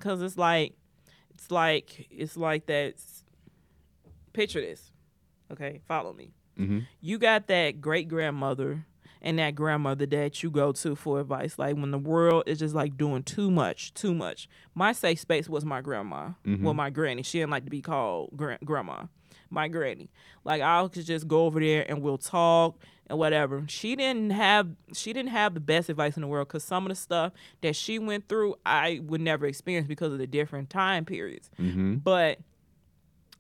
Cause 0.01 0.23
it's 0.23 0.39
like 0.39 0.75
it's 1.35 1.51
like 1.51 2.07
it's 2.11 2.37
like 2.37 2.67
that 2.67 2.95
picture 4.33 4.61
this. 4.61 4.91
Okay, 5.51 5.81
follow 5.87 6.13
me. 6.13 6.33
hmm 6.57 6.81
You 7.01 7.19
got 7.19 7.47
that 7.49 7.81
great 7.81 8.09
grandmother 8.09 8.87
and 9.23 9.39
that 9.39 9.55
grandmother 9.55 10.05
that 10.07 10.43
you 10.43 10.51
go 10.51 10.73
to 10.73 10.95
for 10.97 11.21
advice. 11.21 11.59
Like 11.59 11.77
when 11.77 11.91
the 11.93 11.99
world 11.99 12.43
is 12.47 12.59
just 12.59 12.75
like 12.75 12.97
doing 12.99 13.23
too 13.23 13.51
much, 13.51 13.95
too 13.95 14.13
much. 14.15 14.49
My 14.75 14.93
safe 14.93 15.21
space 15.21 15.49
was 15.49 15.65
my 15.65 15.81
grandma. 15.81 16.31
Mhm. 16.45 16.63
Well, 16.63 16.75
my 16.75 16.91
granny. 16.91 17.23
She 17.23 17.39
didn't 17.39 17.53
like 17.53 17.65
to 17.65 17.71
be 17.71 17.81
called 17.81 18.31
gra- 18.37 18.59
grandma. 18.65 19.05
My 19.49 19.69
granny. 19.69 20.11
Like 20.45 20.61
I 20.61 20.87
could 20.89 21.07
just 21.07 21.29
go 21.29 21.47
over 21.47 21.61
there 21.61 21.89
and 21.89 22.03
we'll 22.03 22.19
talk 22.19 22.79
and 23.07 23.19
whatever. 23.19 23.65
She 23.69 23.95
didn't 23.95 24.31
have 24.31 24.69
she 24.95 25.13
didn't 25.13 25.31
have 25.31 25.55
the 25.55 25.61
best 25.61 25.89
advice 25.89 26.17
in 26.17 26.23
the 26.23 26.27
world 26.27 26.49
because 26.49 26.65
some 26.65 26.85
of 26.87 26.89
the 26.89 26.95
stuff 26.97 27.33
that 27.61 27.77
she 27.77 27.99
went 27.99 28.29
through 28.29 28.57
I 28.67 29.01
would 29.05 29.21
never 29.21 29.47
experience 29.47 29.87
because 29.87 30.13
of 30.13 30.19
the 30.19 30.27
different 30.27 30.69
time 30.71 31.05
periods 31.05 31.49
hmm 31.59 31.95
but 31.97 32.39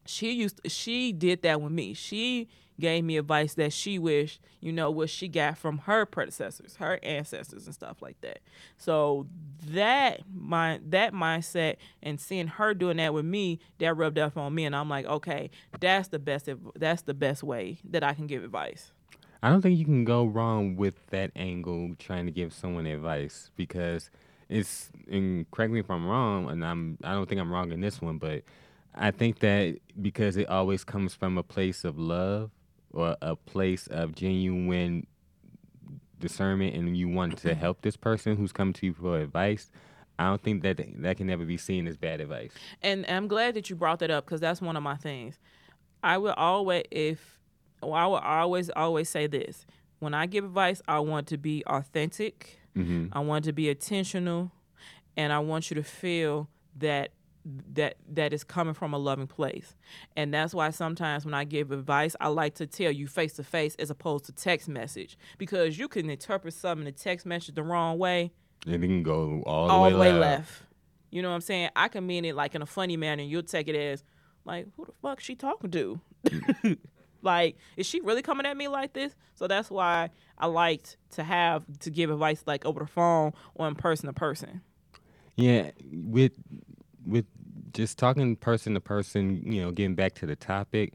she 0.04 0.32
used 0.32 0.60
she 0.66 1.12
did 1.12 1.42
that 1.42 1.60
with 1.60 1.72
me 1.72 1.94
she 1.94 2.48
gave 2.82 3.04
me 3.04 3.16
advice 3.16 3.54
that 3.54 3.72
she 3.72 3.96
wished 3.96 4.40
you 4.60 4.72
know 4.72 4.90
what 4.90 5.08
she 5.08 5.28
got 5.28 5.56
from 5.56 5.78
her 5.78 6.04
predecessors 6.04 6.76
her 6.76 6.98
ancestors 7.04 7.66
and 7.66 7.74
stuff 7.74 8.02
like 8.02 8.20
that. 8.20 8.40
So 8.76 9.26
that 9.68 10.22
my 10.34 10.80
that 10.88 11.14
mindset 11.14 11.76
and 12.02 12.20
seeing 12.20 12.48
her 12.48 12.74
doing 12.74 12.96
that 12.96 13.14
with 13.14 13.24
me 13.24 13.60
that 13.78 13.94
rubbed 13.94 14.18
off 14.18 14.36
on 14.36 14.52
me 14.52 14.64
and 14.64 14.74
i'm 14.74 14.88
like 14.88 15.06
okay 15.06 15.50
that's 15.78 16.08
the 16.08 16.18
best 16.18 16.48
that's 16.74 17.02
the 17.02 17.14
best 17.14 17.44
way 17.44 17.78
that 17.84 18.02
i 18.02 18.12
can 18.12 18.26
give 18.26 18.42
advice. 18.42 18.92
I 19.44 19.50
don't 19.50 19.60
think 19.60 19.78
you 19.78 19.84
can 19.84 20.04
go 20.04 20.24
wrong 20.24 20.76
with 20.76 21.06
that 21.10 21.32
angle 21.34 21.94
trying 21.98 22.26
to 22.26 22.32
give 22.32 22.52
someone 22.52 22.86
advice 22.86 23.50
because 23.56 24.10
it's 24.48 24.90
and 25.10 25.50
correct 25.50 25.72
me 25.72 25.80
if 25.80 25.90
I'm 25.90 26.06
wrong 26.06 26.50
and 26.50 26.64
I'm 26.64 26.98
I 27.04 27.12
don't 27.12 27.28
think 27.28 27.40
I'm 27.40 27.52
wrong 27.52 27.72
in 27.72 27.80
this 27.80 28.00
one, 28.00 28.18
but 28.18 28.42
I 28.94 29.10
think 29.10 29.38
that 29.40 29.78
because 30.00 30.36
it 30.36 30.48
always 30.48 30.84
comes 30.84 31.14
from 31.14 31.38
a 31.38 31.42
place 31.42 31.84
of 31.84 31.98
love 31.98 32.50
or 32.92 33.16
a 33.22 33.36
place 33.36 33.86
of 33.86 34.14
genuine 34.14 35.06
discernment 36.18 36.74
and 36.74 36.96
you 36.96 37.08
want 37.08 37.38
to 37.38 37.54
help 37.54 37.82
this 37.82 37.96
person 37.96 38.36
who's 38.36 38.52
coming 38.52 38.72
to 38.74 38.86
you 38.86 38.92
for 38.94 39.18
advice, 39.18 39.70
I 40.18 40.26
don't 40.28 40.42
think 40.42 40.62
that 40.62 40.80
that 41.02 41.16
can 41.16 41.26
never 41.26 41.44
be 41.44 41.56
seen 41.56 41.86
as 41.88 41.96
bad 41.96 42.20
advice. 42.20 42.52
and 42.82 43.04
i'm 43.08 43.26
glad 43.26 43.54
that 43.54 43.68
you 43.70 43.76
brought 43.76 43.98
that 44.00 44.10
up 44.10 44.24
because 44.24 44.40
that's 44.40 44.60
one 44.60 44.76
of 44.76 44.82
my 44.82 44.96
things. 44.96 45.38
I 46.04 46.18
will 46.18 46.34
always 46.34 46.84
if 46.90 47.38
well, 47.82 47.94
i 47.94 48.06
will 48.06 48.16
always 48.18 48.70
always 48.70 49.08
say 49.08 49.26
this. 49.26 49.66
When 49.98 50.14
i 50.14 50.26
give 50.26 50.44
advice 50.44 50.80
i 50.86 51.00
want 51.00 51.26
to 51.28 51.38
be 51.38 51.64
authentic. 51.66 52.60
Hmm 52.74 53.06
I 53.12 53.20
want 53.20 53.44
to 53.46 53.52
be 53.52 53.68
intentional, 53.68 54.50
and 55.16 55.32
I 55.32 55.40
want 55.40 55.70
you 55.70 55.74
to 55.74 55.82
feel 55.82 56.48
that 56.78 57.10
that 57.74 57.96
that 58.08 58.32
is 58.32 58.44
coming 58.44 58.74
from 58.74 58.94
a 58.94 58.98
loving 58.98 59.26
place. 59.26 59.74
And 60.16 60.32
that's 60.32 60.54
why 60.54 60.70
sometimes 60.70 61.24
when 61.24 61.34
I 61.34 61.44
give 61.44 61.72
advice, 61.72 62.14
I 62.20 62.28
like 62.28 62.54
to 62.56 62.66
tell 62.66 62.92
you 62.92 63.06
face 63.06 63.32
to 63.34 63.44
face 63.44 63.74
as 63.76 63.90
opposed 63.90 64.24
to 64.26 64.32
text 64.32 64.68
message 64.68 65.18
because 65.38 65.78
you 65.78 65.88
can 65.88 66.08
interpret 66.08 66.54
something 66.54 66.86
in 66.86 66.92
the 66.92 66.98
text 66.98 67.26
message 67.26 67.54
the 67.54 67.62
wrong 67.62 67.98
way, 67.98 68.32
And 68.66 68.74
it 68.76 68.86
can 68.86 69.02
go 69.02 69.42
all 69.46 69.66
the 69.66 69.72
all 69.72 69.82
way, 69.84 69.94
way 69.94 70.12
left. 70.12 70.20
left. 70.20 70.62
You 71.10 71.20
know 71.22 71.28
what 71.28 71.34
I'm 71.34 71.40
saying? 71.42 71.70
I 71.76 71.88
can 71.88 72.06
mean 72.06 72.24
it 72.24 72.34
like 72.34 72.54
in 72.54 72.62
a 72.62 72.66
funny 72.66 72.96
manner, 72.96 73.22
and 73.22 73.30
you'll 73.30 73.42
take 73.42 73.68
it 73.68 73.76
as 73.76 74.02
like, 74.44 74.66
who 74.76 74.86
the 74.86 74.92
fuck 75.02 75.20
she 75.20 75.34
talking 75.34 75.70
to? 75.70 76.00
Mm. 76.24 76.78
like, 77.22 77.56
is 77.76 77.86
she 77.86 78.00
really 78.00 78.22
coming 78.22 78.46
at 78.46 78.56
me 78.56 78.68
like 78.68 78.92
this? 78.92 79.14
So 79.34 79.46
that's 79.46 79.70
why 79.70 80.10
I 80.38 80.46
liked 80.46 80.96
to 81.10 81.22
have 81.22 81.64
to 81.80 81.90
give 81.90 82.10
advice 82.10 82.42
like 82.46 82.64
over 82.64 82.80
the 82.80 82.86
phone 82.86 83.32
or 83.54 83.68
in 83.68 83.74
person 83.74 84.06
to 84.06 84.12
person. 84.12 84.62
Yeah, 85.36 85.70
with 85.90 86.32
with 87.06 87.26
just 87.72 87.98
talking 87.98 88.36
person 88.36 88.74
to 88.74 88.80
person, 88.80 89.42
you 89.50 89.62
know, 89.62 89.70
getting 89.70 89.94
back 89.94 90.14
to 90.14 90.26
the 90.26 90.36
topic, 90.36 90.94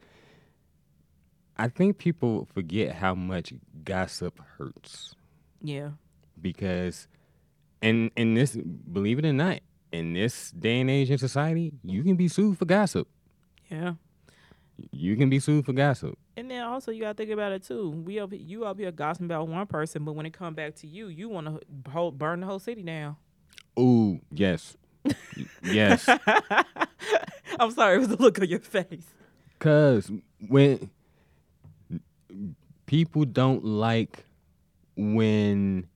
I 1.58 1.68
think 1.70 1.98
people 1.98 2.48
forget 2.54 2.96
how 2.96 3.16
much 3.16 3.54
gossip 3.84 4.40
hurts 4.58 5.16
Yeah. 5.62 5.92
because, 6.40 7.08
in 7.82 8.12
in 8.16 8.34
this, 8.36 8.56
believe 8.56 9.20
it 9.20 9.26
or 9.26 9.34
not, 9.34 9.60
in 9.92 10.14
this 10.14 10.52
day 10.52 10.80
and 10.82 10.90
age 10.90 11.10
in 11.10 11.18
society, 11.18 11.72
you 11.84 12.04
can 12.04 12.16
be 12.16 12.28
sued 12.28 12.58
for 12.58 12.66
gossip. 12.66 13.08
Yeah. 13.72 13.94
You 14.92 15.16
can 15.16 15.30
be 15.30 15.40
sued 15.40 15.66
for 15.66 15.74
gossip. 15.74 16.18
And 16.36 16.52
then 16.52 16.62
also 16.64 16.92
you 16.92 17.02
gotta 17.02 17.16
think 17.16 17.32
about 17.32 17.52
it 17.52 17.64
too. 17.64 17.90
We 17.90 18.20
up 18.20 18.30
you 18.32 18.66
up 18.66 18.78
here 18.78 18.92
gossiping 18.92 19.26
about 19.26 19.48
one 19.48 19.66
person, 19.66 20.06
but 20.06 20.14
when 20.14 20.28
it 20.28 20.34
come 20.34 20.54
back 20.54 20.76
to 20.76 20.88
you, 20.88 21.08
you 21.08 21.28
want 21.30 21.48
to 21.48 22.12
burn 22.12 22.42
the 22.42 22.46
whole 22.46 22.60
city 22.60 22.84
down. 22.84 23.16
Ooh, 23.80 24.20
yes, 24.32 24.78
yes. 25.64 26.08
I'm 27.60 27.72
sorry, 27.72 27.96
it 27.96 28.00
was 28.00 28.08
the 28.10 28.18
look 28.18 28.40
on 28.40 28.48
your 28.48 28.60
face. 28.60 29.06
Cause 29.60 30.12
when 30.48 30.90
people 32.86 33.26
don't 33.26 33.64
like 33.64 34.26
when 34.96 35.88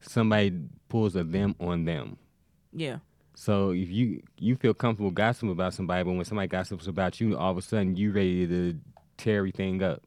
somebody 0.00 0.52
pulls 0.88 1.16
a 1.16 1.24
them 1.24 1.54
on 1.60 1.84
them. 1.84 2.16
Yeah. 2.72 2.98
So 3.34 3.70
if 3.70 3.88
you 3.88 4.22
you 4.36 4.56
feel 4.56 4.74
comfortable 4.74 5.12
gossiping 5.12 5.50
about 5.50 5.74
somebody, 5.74 6.02
but 6.02 6.12
when 6.12 6.24
somebody 6.24 6.48
gossips 6.48 6.88
about 6.88 7.20
you, 7.20 7.36
all 7.36 7.52
of 7.52 7.56
a 7.56 7.62
sudden 7.62 7.96
you 7.96 8.10
ready 8.10 8.46
to 8.46 8.76
tear 9.16 9.38
everything 9.38 9.82
up. 9.82 10.02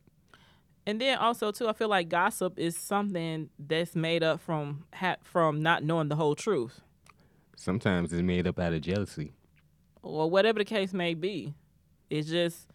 And 0.85 0.99
then 0.99 1.17
also 1.17 1.51
too, 1.51 1.69
I 1.69 1.73
feel 1.73 1.87
like 1.87 2.09
gossip 2.09 2.57
is 2.57 2.75
something 2.75 3.49
that's 3.59 3.95
made 3.95 4.23
up 4.23 4.41
from 4.41 4.83
ha- 4.93 5.17
from 5.23 5.61
not 5.61 5.83
knowing 5.83 6.09
the 6.09 6.15
whole 6.15 6.35
truth, 6.35 6.81
Sometimes 7.61 8.11
it's 8.11 8.23
made 8.23 8.47
up 8.47 8.57
out 8.57 8.73
of 8.73 8.81
jealousy. 8.81 9.33
or 10.01 10.29
whatever 10.29 10.57
the 10.57 10.65
case 10.65 10.93
may 10.93 11.13
be. 11.13 11.53
It's 12.09 12.27
just, 12.27 12.67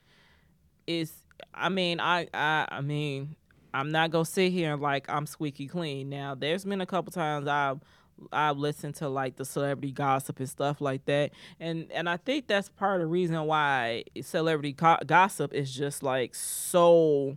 it's. 0.87 1.13
I 1.53 1.69
mean, 1.71 1.99
I, 1.99 2.29
I, 2.33 2.69
I 2.71 2.81
mean, 2.83 3.35
I'm 3.75 3.91
not 3.91 4.11
gonna 4.13 4.25
sit 4.25 4.53
here 4.53 4.73
and 4.75 4.81
like 4.81 5.11
I'm 5.11 5.27
squeaky 5.27 5.67
clean. 5.67 6.09
Now, 6.09 6.37
there's 6.37 6.65
been 6.65 6.81
a 6.81 6.87
couple 6.87 7.11
times 7.11 7.49
I've 7.49 7.81
I've 8.33 8.59
listened 8.59 8.95
to 8.97 9.09
like 9.09 9.35
the 9.37 9.45
celebrity 9.45 9.91
gossip 9.91 10.39
and 10.39 10.49
stuff 10.49 10.81
like 10.81 11.05
that, 11.07 11.33
and 11.59 11.91
and 11.91 12.09
I 12.09 12.17
think 12.17 12.47
that's 12.47 12.69
part 12.69 13.01
of 13.01 13.01
the 13.01 13.07
reason 13.09 13.43
why 13.45 14.05
celebrity 14.23 14.73
gossip 14.73 15.53
is 15.53 15.75
just 15.75 16.05
like 16.05 16.35
so 16.37 17.37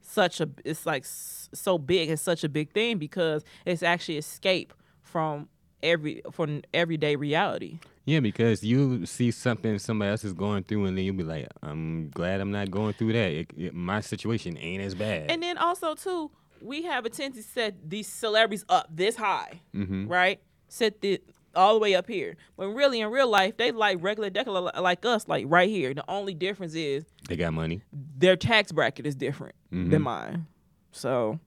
such 0.00 0.40
a 0.40 0.50
it's 0.64 0.86
like 0.86 1.04
so 1.06 1.78
big 1.78 2.10
it's 2.10 2.20
such 2.20 2.42
a 2.42 2.48
big 2.48 2.72
thing 2.72 2.98
because 2.98 3.44
it's 3.64 3.84
actually 3.84 4.16
escape 4.18 4.74
from 5.02 5.48
every 5.82 6.22
from 6.32 6.62
everyday 6.74 7.16
reality 7.16 7.78
Yeah, 8.06 8.20
because 8.20 8.64
you 8.64 9.06
see 9.06 9.30
something 9.30 9.78
somebody 9.78 10.10
else 10.10 10.24
is 10.24 10.32
going 10.32 10.64
through, 10.64 10.86
and 10.86 10.96
then 10.96 11.04
you'll 11.04 11.14
be 11.16 11.22
like, 11.22 11.46
"I'm 11.62 12.08
glad 12.10 12.40
I'm 12.40 12.50
not 12.50 12.70
going 12.70 12.94
through 12.94 13.12
that. 13.12 13.30
It, 13.30 13.46
it- 13.56 13.74
my 13.74 14.00
situation 14.00 14.56
ain't 14.58 14.82
as 14.82 14.94
bad." 14.94 15.30
and 15.30 15.42
then 15.42 15.56
also 15.58 15.94
too 15.94 16.30
we 16.62 16.82
have 16.82 17.04
a 17.06 17.08
tendency 17.10 17.42
to 17.42 17.48
set 17.48 17.74
these 17.88 18.06
celebrities 18.06 18.64
up 18.68 18.86
this 18.94 19.16
high 19.16 19.60
hmm 19.72 20.06
right 20.08 20.40
set 20.68 21.00
the 21.00 21.20
all 21.54 21.74
the 21.74 21.80
way 21.80 21.94
up 21.94 22.06
here 22.06 22.36
when 22.56 22.74
really 22.74 23.00
in 23.00 23.08
real 23.10 23.28
life 23.28 23.56
they 23.56 23.72
like 23.72 23.96
regular 24.02 24.28
decola 24.30 24.70
like 24.80 25.04
us 25.04 25.26
like 25.26 25.44
right 25.48 25.68
here 25.70 25.94
the 25.94 26.04
only 26.08 26.34
difference 26.34 26.74
is 26.74 27.04
They 27.28 27.36
got 27.36 27.52
money, 27.54 27.80
their 28.18 28.36
tax 28.36 28.72
bracket 28.72 29.06
is 29.06 29.14
different 29.14 29.54
Mhm. 29.72 29.90
than 29.90 30.02
mine 30.02 30.46
so 30.92 31.40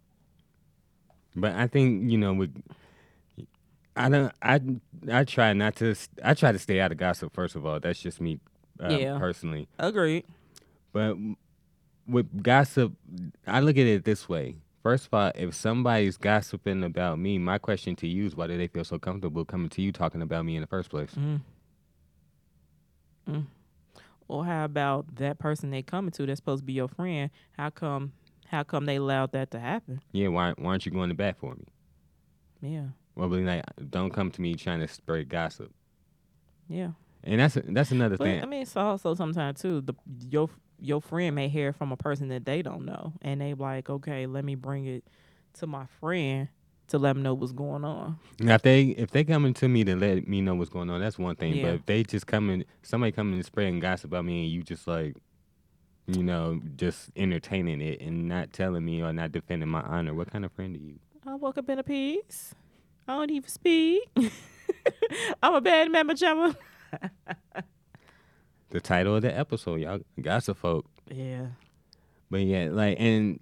but 1.36 1.54
I 1.56 1.68
think 1.68 2.10
you 2.12 2.18
know 2.18 2.34
with. 2.34 2.52
I 3.96 4.10
don't. 4.10 4.32
I 4.42 4.60
I 5.12 5.24
try 5.24 5.54
not 5.54 5.76
to. 5.78 5.96
I 6.24 6.34
try 6.34 6.52
to 6.52 6.60
stay 6.60 6.80
out 6.80 6.92
of 6.92 6.98
gossip. 6.98 7.34
First 7.34 7.56
of 7.56 7.66
all, 7.66 7.80
that's 7.80 8.00
just 8.02 8.20
me, 8.20 8.40
uh, 8.82 8.90
Yeah. 8.90 9.18
personally. 9.20 9.68
agreed 9.78 10.26
But 10.92 11.16
with 12.08 12.42
gossip, 12.44 12.94
I 13.48 13.60
look 13.60 13.78
at 13.78 13.86
it 13.86 14.04
this 14.04 14.28
way. 14.28 14.56
First 14.82 15.08
of 15.08 15.14
all, 15.14 15.32
if 15.36 15.54
somebody's 15.56 16.18
gossiping 16.18 16.84
about 16.84 17.18
me, 17.20 17.38
my 17.38 17.58
question 17.58 17.96
to 17.98 18.08
you 18.08 18.26
is 18.26 18.36
why 18.36 18.48
do 18.48 18.58
they 18.58 18.68
feel 18.68 18.84
so 18.84 19.00
comfortable 19.00 19.46
coming 19.46 19.70
to 19.70 19.82
you 19.82 19.92
talking 19.94 20.22
about 20.22 20.44
me 20.44 20.56
in 20.56 20.62
the 20.62 20.68
first 20.68 20.90
place? 20.90 21.16
or 24.28 24.46
how 24.46 24.66
about 24.66 25.16
that 25.16 25.40
person 25.40 25.70
they 25.70 25.82
coming 25.82 26.12
to 26.12 26.26
that's 26.26 26.40
supposed 26.40 26.62
to 26.62 26.66
be 26.66 26.74
your 26.74 26.88
friend 26.88 27.30
how 27.58 27.70
come 27.70 28.12
how 28.48 28.64
come 28.64 28.86
they 28.86 28.98
allowed 28.98 29.32
that 29.32 29.52
to 29.52 29.60
happen 29.60 30.02
Yeah, 30.12 30.28
why, 30.30 30.54
why 30.58 30.72
aren't 30.72 30.86
you 30.86 30.92
going 30.92 31.10
to 31.10 31.16
bat 31.16 31.38
for 31.40 31.56
me? 31.56 31.66
yeah 32.62 32.88
Well, 33.16 33.30
be 33.30 33.44
like, 33.44 33.64
don't 33.90 34.12
come 34.12 34.32
to 34.32 34.42
me 34.42 34.56
trying 34.56 34.80
to 34.80 34.88
spread 34.88 35.30
gossip. 35.30 35.72
yeah 36.68 36.92
And 37.24 37.40
that's 37.40 37.58
that's 37.66 37.92
another 37.92 38.18
But 38.18 38.26
thing. 38.26 38.42
I 38.42 38.46
mean, 38.46 38.62
it's 38.64 38.76
also 38.76 39.14
sometimes 39.14 39.62
too 39.62 39.82
the 39.82 39.94
your 40.30 40.50
your 40.80 41.02
friend 41.02 41.36
may 41.36 41.48
hear 41.48 41.72
from 41.72 41.92
a 41.92 41.98
person 41.98 42.28
that 42.30 42.46
they 42.46 42.62
don't 42.62 42.86
know, 42.86 43.14
and 43.22 43.40
they 43.40 43.54
like, 43.54 43.90
okay, 43.90 44.26
let 44.26 44.44
me 44.44 44.56
bring 44.56 44.86
it 44.86 45.06
to 45.54 45.68
my 45.68 45.86
friend 46.00 46.50
to 46.88 46.98
let 46.98 47.14
them 47.14 47.24
know 47.24 47.34
what's 47.34 47.54
going 47.54 47.86
on. 47.86 48.20
Now, 48.40 48.56
if 48.56 48.62
they 48.64 48.84
if 48.84 49.12
they 49.12 49.24
coming 49.24 49.54
to 49.56 49.68
me 49.70 49.84
to 49.86 49.96
let 49.96 50.28
me 50.28 50.42
know 50.42 50.56
what's 50.56 50.70
going 50.70 50.90
on, 50.90 51.00
that's 51.00 51.18
one 51.18 51.36
thing. 51.36 51.56
Yeah. 51.56 51.64
But 51.64 51.74
if 51.76 51.86
they 51.86 52.04
just 52.04 52.28
coming, 52.28 52.66
somebody 52.82 53.12
coming 53.12 53.36
and 53.36 53.46
spreading 53.46 53.80
gossip 53.80 54.12
about 54.12 54.26
me, 54.26 54.44
and 54.44 54.52
you 54.52 54.64
just 54.64 54.86
like, 54.88 55.16
you 56.08 56.24
know, 56.24 56.60
just 56.76 57.12
entertaining 57.16 57.82
it 57.82 58.02
and 58.02 58.28
not 58.28 58.52
telling 58.52 58.84
me 58.84 59.02
or 59.02 59.14
not 59.14 59.32
defending 59.32 59.70
my 59.70 59.82
honor, 59.82 60.14
what 60.14 60.32
kind 60.32 60.44
of 60.44 60.52
friend 60.52 60.76
are 60.76 60.80
you? 60.80 61.00
I 61.26 61.36
woke 61.36 61.58
up 61.58 61.70
in 61.70 61.80
a 61.80 61.84
piece. 61.84 62.54
I 63.08 63.16
don't 63.16 63.32
even 63.32 63.50
speak. 63.50 64.02
I'm 65.44 65.56
a 65.56 65.62
bad 65.62 65.92
member, 65.92 66.14
Gemma. 66.14 66.56
The 68.70 68.82
title 68.82 69.16
of 69.16 69.22
the 69.22 69.38
episode, 69.38 69.82
y'all, 69.82 70.00
gossip 70.20 70.58
folk. 70.58 70.88
Yeah. 71.08 71.46
But 72.32 72.42
yeah, 72.42 72.70
like 72.72 73.00
and 73.00 73.40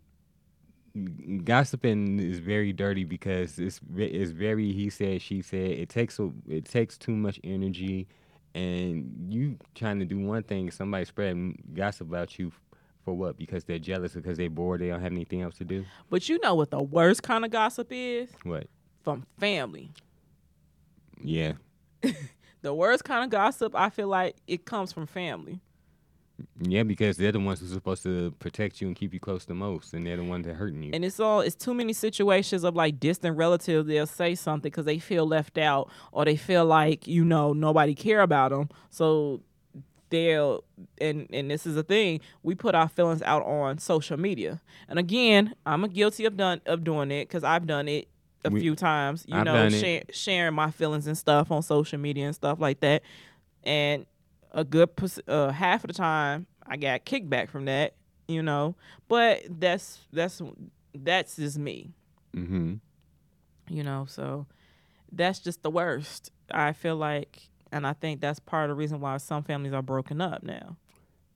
gossiping 1.46 2.20
is 2.20 2.40
very 2.40 2.74
dirty 2.74 3.06
because 3.06 3.58
it's 3.58 3.80
it's 3.96 4.32
very 4.32 4.74
he 4.74 4.90
said 4.90 5.22
she 5.22 5.42
said. 5.42 5.72
It 5.72 5.88
takes 5.88 6.20
a 6.20 6.32
it 6.50 6.66
takes 6.66 6.98
too 6.98 7.16
much 7.16 7.40
energy, 7.46 8.10
and 8.54 9.28
you 9.30 9.58
trying 9.74 10.00
to 10.00 10.06
do 10.06 10.20
one 10.20 10.44
thing, 10.44 10.70
somebody 10.70 11.06
spreading 11.06 11.64
gossip 11.74 12.10
about 12.10 12.38
you 12.38 12.52
for 13.06 13.14
what? 13.14 13.38
Because 13.38 13.64
they're 13.64 13.80
jealous 13.80 14.14
because 14.14 14.36
they're 14.38 14.50
bored, 14.50 14.82
they 14.82 14.90
don't 14.90 15.00
have 15.00 15.14
anything 15.14 15.42
else 15.42 15.58
to 15.60 15.64
do. 15.64 15.86
But 16.10 16.28
you 16.28 16.40
know 16.40 16.56
what 16.56 16.72
the 16.72 16.84
worst 16.84 17.24
kind 17.24 17.46
of 17.46 17.52
gossip 17.52 17.88
is? 17.92 18.30
What? 18.44 18.68
From 19.04 19.26
family. 19.40 19.92
Yeah, 21.24 21.54
The 22.62 22.74
worst 22.74 23.04
kind 23.04 23.24
of 23.24 23.30
gossip, 23.32 23.76
I 23.76 23.90
feel 23.90 24.08
like 24.08 24.36
it 24.48 24.66
comes 24.66 24.92
from 24.92 25.08
family. 25.08 25.60
yeah, 26.60 26.84
because 26.84 27.18
they're 27.18 27.32
the 27.32 27.40
ones 27.40 27.60
who's 27.60 27.72
supposed 27.72 28.04
to 28.04 28.32
protect 28.40 28.82
you 28.82 28.88
and 28.88 28.96
keep 28.96 29.14
you 29.14 29.20
close 29.20 29.46
the 29.46 29.54
most, 29.56 29.94
and 29.94 30.06
they're 30.06 30.18
the 30.18 30.24
ones 30.24 30.46
that 30.46 30.56
hurting 30.56 30.84
you. 30.84 30.92
And 30.94 31.04
it's 31.04 31.20
all 31.20 31.42
it's 31.42 31.56
too 31.56 31.74
many 31.74 31.94
situations 31.94 32.64
of 32.64 32.76
like 32.76 33.00
distant 33.00 33.38
relatives. 33.38 33.88
They'll 33.88 34.06
say 34.08 34.36
something 34.36 34.70
because 34.70 34.86
they 34.86 35.00
feel 35.00 35.26
left 35.28 35.58
out 35.58 35.90
or 36.12 36.26
they 36.26 36.36
feel 36.36 36.66
like 36.66 37.08
you 37.08 37.24
know 37.26 37.54
nobody 37.54 37.96
care 37.96 38.22
about 38.22 38.52
them. 38.52 38.70
So 38.92 39.42
they'll 40.10 40.64
and 41.00 41.28
and 41.32 41.50
this 41.50 41.66
is 41.66 41.78
a 41.78 41.84
thing 41.84 42.20
we 42.44 42.54
put 42.54 42.76
our 42.76 42.90
feelings 42.90 43.22
out 43.24 43.44
on 43.44 43.80
social 43.80 44.18
media. 44.18 44.62
And 44.88 45.00
again, 45.00 45.56
I'm 45.66 45.84
a 45.84 45.88
guilty 45.88 46.26
of 46.26 46.38
done 46.38 46.62
of 46.68 46.84
doing 46.84 47.10
it 47.12 47.28
because 47.28 47.44
I've 47.44 47.66
done 47.66 47.88
it 47.88 48.08
a 48.44 48.50
We- 48.50 48.60
few 48.62 48.76
times. 48.76 49.26
You 49.28 49.36
I've 49.36 49.46
know, 49.46 49.70
share, 49.70 50.04
sharing 50.12 50.54
my 50.54 50.72
feelings 50.72 51.08
and 51.08 51.18
stuff 51.18 51.52
on 51.52 51.62
social 51.62 52.00
media 52.00 52.26
and 52.26 52.36
stuff 52.36 52.60
like 52.60 52.80
that. 52.82 53.04
And 53.64 54.06
a 54.52 54.64
good 54.64 54.90
uh, 55.28 55.50
half 55.50 55.84
of 55.84 55.88
the 55.88 55.94
time 55.94 56.48
I 56.66 56.78
got 56.78 57.06
kickback 57.06 57.50
from 57.50 57.66
that, 57.66 57.96
you 58.28 58.42
know. 58.42 58.76
But 59.08 59.44
that's 59.50 60.00
that's 60.12 60.42
that's 60.94 61.36
just 61.36 61.58
me, 61.58 61.92
mm-hmm. 62.36 62.76
you 63.70 63.84
know. 63.84 64.06
So 64.08 64.48
that's 65.12 65.40
just 65.40 65.64
the 65.64 65.70
worst. 65.70 66.32
I 66.52 66.74
feel 66.74 66.96
like, 66.96 67.50
and 67.72 67.86
I 67.86 67.94
think 67.94 68.22
that's 68.22 68.40
part 68.40 68.70
of 68.70 68.76
the 68.76 68.80
reason 68.80 69.00
why 69.00 69.18
some 69.18 69.44
families 69.44 69.74
are 69.74 69.82
broken 69.82 70.22
up 70.22 70.44
now. 70.44 70.78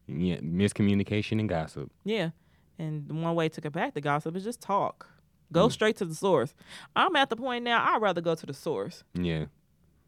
Yeah, 0.08 0.38
miscommunication 0.38 1.40
and 1.40 1.50
gossip. 1.50 1.92
Yeah, 2.04 2.30
and 2.78 3.08
the 3.08 3.14
one 3.14 3.36
way 3.36 3.50
to 3.50 3.62
get 3.62 3.72
back 3.74 3.94
the 3.94 4.02
gossip 4.02 4.36
is 4.36 4.44
just 4.44 4.62
talk. 4.62 5.10
Go 5.52 5.68
Mm. 5.68 5.72
straight 5.72 5.98
to 5.98 6.06
the 6.06 6.16
source. 6.16 6.54
I'm 6.96 7.16
at 7.16 7.30
the 7.30 7.36
point 7.36 7.64
now. 7.64 7.84
I'd 7.94 8.02
rather 8.02 8.22
go 8.22 8.36
to 8.36 8.46
the 8.46 8.54
source. 8.54 9.04
Yeah, 9.14 9.46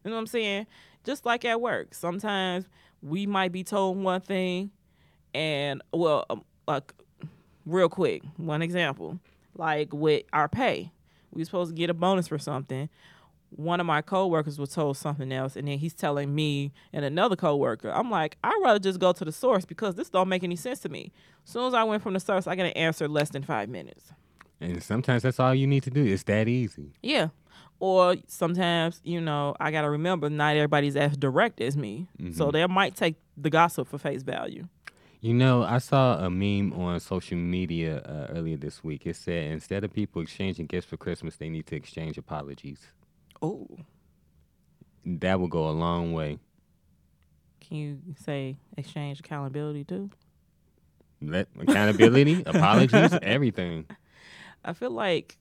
You 0.03 0.11
know 0.11 0.11
what 0.11 0.17
I'm 0.19 0.27
saying? 0.27 0.67
Just 1.03 1.25
like 1.25 1.45
at 1.45 1.61
work, 1.61 1.93
sometimes 1.93 2.67
we 3.01 3.25
might 3.25 3.51
be 3.51 3.63
told 3.63 3.97
one 3.97 4.21
thing, 4.21 4.71
and 5.33 5.81
well, 5.93 6.25
um, 6.29 6.43
like 6.67 6.93
real 7.65 7.89
quick, 7.89 8.23
one 8.37 8.61
example, 8.61 9.19
like 9.55 9.93
with 9.93 10.23
our 10.33 10.47
pay, 10.47 10.91
we 11.31 11.41
were 11.41 11.45
supposed 11.45 11.71
to 11.71 11.75
get 11.75 11.89
a 11.89 11.93
bonus 11.93 12.27
for 12.27 12.37
something. 12.37 12.89
One 13.51 13.79
of 13.79 13.85
my 13.85 14.01
coworkers 14.01 14.59
was 14.59 14.71
told 14.73 14.97
something 14.97 15.31
else, 15.31 15.55
and 15.55 15.67
then 15.67 15.77
he's 15.77 15.93
telling 15.93 16.33
me 16.35 16.73
and 16.91 17.05
another 17.05 17.35
coworker. 17.37 17.89
I'm 17.89 18.09
like, 18.11 18.37
I'd 18.43 18.59
rather 18.61 18.79
just 18.79 18.99
go 18.99 19.13
to 19.13 19.23
the 19.23 19.31
source 19.31 19.63
because 19.65 19.95
this 19.95 20.09
don't 20.09 20.27
make 20.27 20.43
any 20.43 20.57
sense 20.57 20.79
to 20.81 20.89
me. 20.89 21.11
As 21.45 21.51
soon 21.51 21.65
as 21.65 21.73
I 21.73 21.83
went 21.83 22.03
from 22.03 22.13
the 22.13 22.19
source, 22.19 22.47
I 22.47 22.55
got 22.55 22.65
an 22.65 22.73
answer 22.73 23.07
less 23.07 23.29
than 23.29 23.43
five 23.43 23.69
minutes. 23.69 24.11
And 24.59 24.81
sometimes 24.81 25.23
that's 25.23 25.39
all 25.39 25.53
you 25.53 25.67
need 25.67 25.83
to 25.83 25.89
do. 25.89 26.03
It's 26.03 26.23
that 26.23 26.47
easy. 26.47 26.93
Yeah. 27.03 27.29
Or 27.79 28.15
sometimes, 28.27 28.99
you 29.03 29.21
know, 29.21 29.55
I 29.59 29.69
got 29.71 29.81
to 29.83 29.89
remember 29.89 30.29
not 30.31 30.55
everybody's 30.55 30.95
as 30.95 31.15
direct 31.15 31.61
as 31.61 31.77
me. 31.77 32.07
So 32.33 32.47
Mhm. 32.47 32.51
they 32.53 32.65
might 32.67 32.95
take 32.95 33.15
the 33.37 33.51
gossip 33.51 33.87
for 33.87 33.99
face 33.99 34.23
value. 34.23 34.67
You 35.21 35.33
know, 35.35 35.63
I 35.63 35.77
saw 35.79 36.17
a 36.25 36.29
meme 36.29 36.73
on 36.73 36.99
social 36.99 37.37
media 37.37 37.99
uh, 37.99 38.33
earlier 38.35 38.57
this 38.57 38.83
week. 38.83 39.05
It 39.05 39.15
said 39.15 39.51
instead 39.51 39.83
of 39.83 39.93
people 39.93 40.21
exchanging 40.23 40.65
gifts 40.67 40.87
for 40.87 40.97
Christmas, 40.97 41.35
they 41.37 41.49
need 41.49 41.67
to 41.67 41.75
exchange 41.75 42.17
apologies. 42.17 42.87
Oh. 43.41 43.67
That 45.05 45.39
will 45.39 45.47
go 45.47 45.69
a 45.69 45.71
long 45.71 46.13
way. 46.13 46.39
Can 47.61 47.77
you 47.77 47.99
say 48.15 48.57
exchange 48.75 49.19
accountability 49.19 49.83
too? 49.83 50.09
Let 51.21 51.47
accountability, 51.59 52.43
apologies, 52.45 53.13
everything. 53.21 53.85
I 54.65 54.73
feel 54.73 54.91
like 54.91 55.37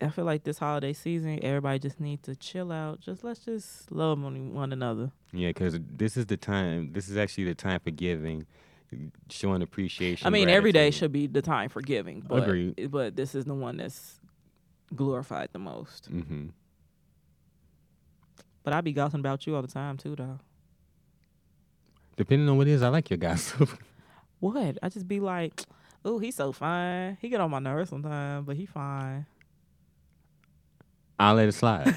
I 0.00 0.10
feel 0.10 0.24
like 0.24 0.44
this 0.44 0.58
holiday 0.58 0.92
season, 0.92 1.40
everybody 1.42 1.78
just 1.80 1.98
needs 2.00 2.22
to 2.22 2.36
chill 2.36 2.70
out. 2.70 3.00
Just 3.00 3.24
let's 3.24 3.40
just 3.40 3.90
love 3.90 4.20
one, 4.20 4.54
one 4.54 4.72
another. 4.72 5.10
Yeah, 5.32 5.48
because 5.48 5.78
this 5.82 6.16
is 6.16 6.26
the 6.26 6.36
time. 6.36 6.92
This 6.92 7.08
is 7.08 7.16
actually 7.16 7.44
the 7.44 7.54
time 7.54 7.80
for 7.80 7.90
giving, 7.90 8.46
showing 9.28 9.60
appreciation. 9.62 10.26
I 10.26 10.30
mean, 10.30 10.48
every 10.48 10.70
day 10.72 10.90
should 10.92 11.10
be 11.12 11.26
the 11.26 11.42
time 11.42 11.68
for 11.68 11.82
giving, 11.82 12.20
but 12.20 12.44
Agreed. 12.44 12.90
but 12.90 13.16
this 13.16 13.34
is 13.34 13.44
the 13.44 13.54
one 13.54 13.78
that's 13.78 14.20
glorified 14.94 15.48
the 15.52 15.58
most. 15.58 16.06
hmm 16.06 16.46
But 18.62 18.72
I 18.74 18.80
be 18.80 18.92
gossiping 18.92 19.20
about 19.20 19.46
you 19.46 19.56
all 19.56 19.62
the 19.62 19.68
time 19.68 19.96
too, 19.96 20.14
though. 20.14 20.38
Depending 22.16 22.48
on 22.48 22.56
what 22.56 22.68
it 22.68 22.72
is, 22.72 22.82
I 22.82 22.88
like 22.88 23.10
your 23.10 23.16
gossip. 23.18 23.68
What? 24.40 24.78
I 24.82 24.88
just 24.88 25.08
be 25.08 25.18
like, 25.18 25.62
oh, 26.04 26.18
he's 26.18 26.36
so 26.36 26.52
fine. 26.52 27.18
He 27.20 27.28
get 27.28 27.40
on 27.40 27.50
my 27.50 27.58
nerves 27.58 27.90
sometimes, 27.90 28.46
but 28.46 28.56
he 28.56 28.66
fine. 28.66 29.26
I'll 31.20 31.34
let 31.34 31.48
it 31.48 31.52
slide. 31.52 31.86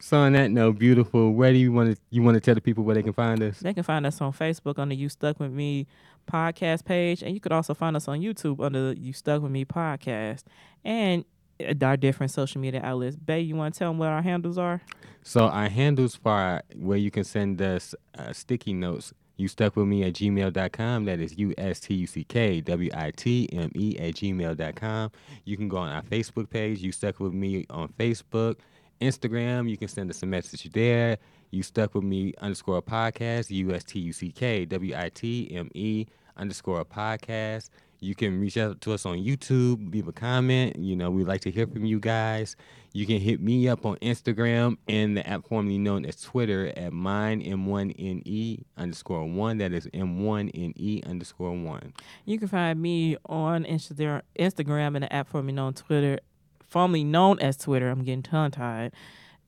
so 0.00 0.18
on 0.18 0.34
that 0.34 0.50
note, 0.50 0.78
beautiful. 0.78 1.32
Where 1.32 1.52
do 1.52 1.58
you 1.58 1.72
want 1.72 1.94
to 1.94 2.00
you 2.10 2.22
want 2.22 2.34
to 2.34 2.40
tell 2.40 2.54
the 2.54 2.60
people 2.60 2.84
where 2.84 2.94
they 2.94 3.02
can 3.02 3.14
find 3.14 3.42
us? 3.42 3.60
They 3.60 3.72
can 3.72 3.82
find 3.82 4.06
us 4.06 4.20
on 4.20 4.32
Facebook 4.32 4.78
under 4.78 4.94
You 4.94 5.08
Stuck 5.08 5.40
With 5.40 5.52
Me 5.52 5.86
podcast 6.30 6.84
page. 6.84 7.22
And 7.22 7.34
you 7.34 7.40
could 7.40 7.52
also 7.52 7.72
find 7.72 7.96
us 7.96 8.08
on 8.08 8.20
YouTube 8.20 8.62
under 8.62 8.90
the 8.90 9.00
You 9.00 9.14
Stuck 9.14 9.42
With 9.42 9.52
Me 9.52 9.64
podcast. 9.64 10.42
And 10.84 11.24
uh, 11.60 11.74
our 11.82 11.96
different 11.96 12.30
social 12.30 12.60
media 12.60 12.80
outlets. 12.82 13.16
Bay, 13.16 13.40
you 13.40 13.56
want 13.56 13.74
to 13.74 13.78
tell 13.78 13.90
them 13.90 13.98
what 13.98 14.08
our 14.08 14.22
handles 14.22 14.58
are? 14.58 14.82
So 15.22 15.46
our 15.46 15.68
handles 15.68 16.14
for 16.14 16.62
where 16.76 16.98
you 16.98 17.10
can 17.10 17.24
send 17.24 17.60
us 17.62 17.94
uh, 18.18 18.32
sticky 18.32 18.74
notes. 18.74 19.14
You 19.36 19.48
stuck 19.48 19.76
with 19.76 19.86
me 19.86 20.04
at 20.04 20.12
gmail.com. 20.14 21.04
That 21.06 21.20
is 21.20 21.36
U 21.38 21.54
S 21.58 21.80
T 21.80 21.94
U 21.94 22.06
C 22.06 22.24
K 22.24 22.60
W 22.60 22.90
I 22.94 23.10
T 23.10 23.48
M 23.52 23.70
E 23.74 23.96
at 23.98 24.14
gmail.com. 24.14 25.10
You 25.44 25.56
can 25.56 25.68
go 25.68 25.78
on 25.78 25.90
our 25.90 26.02
Facebook 26.02 26.50
page. 26.50 26.80
You 26.80 26.92
stuck 26.92 27.18
with 27.20 27.32
me 27.32 27.66
on 27.70 27.88
Facebook. 27.98 28.56
Instagram, 29.00 29.68
you 29.68 29.76
can 29.76 29.88
send 29.88 30.08
us 30.08 30.22
a 30.22 30.26
message 30.26 30.70
there. 30.72 31.18
You 31.50 31.62
stuck 31.62 31.94
with 31.94 32.04
me 32.04 32.32
underscore 32.38 32.80
podcast. 32.80 33.50
U 33.50 33.72
S 33.72 33.84
T 33.84 33.98
U 34.00 34.12
C 34.12 34.30
K 34.30 34.64
W 34.66 34.94
I 34.96 35.08
T 35.08 35.50
M 35.52 35.68
E 35.74 36.06
underscore 36.36 36.84
podcast. 36.84 37.70
You 38.04 38.14
can 38.14 38.38
reach 38.38 38.58
out 38.58 38.82
to 38.82 38.92
us 38.92 39.06
on 39.06 39.16
YouTube, 39.16 39.90
leave 39.90 40.06
a 40.06 40.12
comment. 40.12 40.76
You 40.78 40.94
know, 40.94 41.10
we'd 41.10 41.26
like 41.26 41.40
to 41.42 41.50
hear 41.50 41.66
from 41.66 41.86
you 41.86 41.98
guys. 41.98 42.54
You 42.92 43.06
can 43.06 43.18
hit 43.18 43.40
me 43.40 43.66
up 43.66 43.86
on 43.86 43.96
Instagram 43.96 44.76
and 44.86 45.16
the 45.16 45.26
app 45.26 45.48
formerly 45.48 45.78
known 45.78 46.04
as 46.04 46.20
Twitter 46.20 46.70
at 46.76 46.92
mine 46.92 47.42
M1NE 47.42 48.62
underscore 48.76 49.24
one. 49.24 49.56
That 49.58 49.72
is 49.72 49.86
M1NE 49.88 51.06
underscore 51.08 51.56
one. 51.56 51.94
You 52.26 52.38
can 52.38 52.48
find 52.48 52.80
me 52.80 53.16
on 53.26 53.64
Instagram 53.64 54.22
and 54.38 55.02
the 55.02 55.12
app 55.12 55.30
formerly 55.30 55.54
known 55.54 55.72
Twitter, 55.72 56.20
formerly 56.60 57.04
known 57.04 57.40
as 57.40 57.56
Twitter. 57.56 57.88
I'm 57.88 58.04
getting 58.04 58.22
tongue 58.22 58.50
tied. 58.50 58.92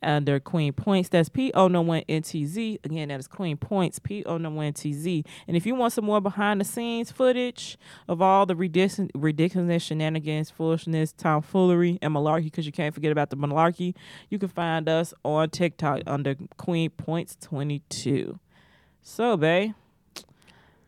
Under 0.03 0.39
Queen 0.39 0.73
Points, 0.73 1.09
that's 1.09 1.29
P 1.29 1.51
O 1.55 1.69
no 1.69 1.81
one 1.81 2.03
N 2.09 2.23
T 2.23 2.45
Z. 2.45 2.79
Again, 2.85 3.09
that 3.09 3.19
is 3.19 3.27
Queen 3.27 3.57
Points, 3.57 3.99
P 3.99 4.25
O 4.25 4.39
no 4.39 4.51
one 4.51 4.73
T 4.73 4.93
Z. 4.93 5.25
And 5.49 5.57
if 5.57 5.67
you 5.67 5.75
want 5.75 5.93
some 5.93 6.05
more 6.05 6.21
behind 6.21 6.61
the 6.61 6.65
scenes 6.65 7.11
footage 7.11 7.79
of 8.09 8.21
all 8.21 8.47
the 8.47 8.55
ridiculous, 8.55 9.11
ridiculous 9.15 9.83
shenanigans, 9.83 10.51
foolishness, 10.51 11.13
tomfoolery, 11.13 11.99
and 12.03 12.15
malarkey, 12.15 12.45
because 12.45 12.67
you 12.67 12.73
can't 12.73 12.95
forget 12.95 13.11
about 13.11 13.31
the 13.31 13.37
malarkey, 13.37 13.95
you 14.29 14.39
can 14.39 14.49
find 14.49 14.89
us 14.89 15.15
on 15.25 15.51
TikTok 15.51 16.03
under 16.07 16.37
Queen 16.57 16.91
Points 16.91 17.37
22. 17.41 18.39
So, 19.03 19.37
babe, 19.37 19.73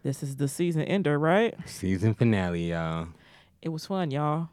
this 0.03 0.23
is 0.23 0.37
the 0.37 0.49
season 0.49 0.83
ender, 0.83 1.19
right? 1.19 1.55
Season 1.67 2.15
finale, 2.15 2.71
y'all. 2.71 3.09
It 3.63 3.71
was 3.71 3.87
fun, 3.87 4.11
y'all. 4.11 4.51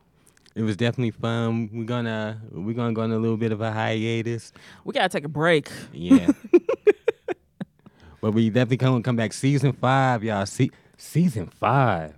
It 0.55 0.63
was 0.63 0.77
definitely 0.77 1.11
fun. 1.11 1.69
We're 1.73 1.83
gonna 1.83 2.41
we're 2.49 2.73
gonna 2.73 2.93
go 2.93 3.01
on 3.01 3.11
a 3.11 3.17
little 3.17 3.35
bit 3.35 3.51
of 3.51 3.59
a 3.59 3.73
hiatus. 3.73 4.53
We 4.85 4.93
gotta 4.93 5.09
take 5.09 5.25
a 5.25 5.29
break. 5.29 5.69
Yeah. 5.91 6.31
but 8.21 8.31
we 8.31 8.49
definitely 8.49 8.77
come 8.77 9.03
come 9.03 9.17
back 9.17 9.33
season 9.33 9.73
five, 9.73 10.23
y'all. 10.23 10.45
See 10.45 10.71
season 10.95 11.47
five. 11.47 12.15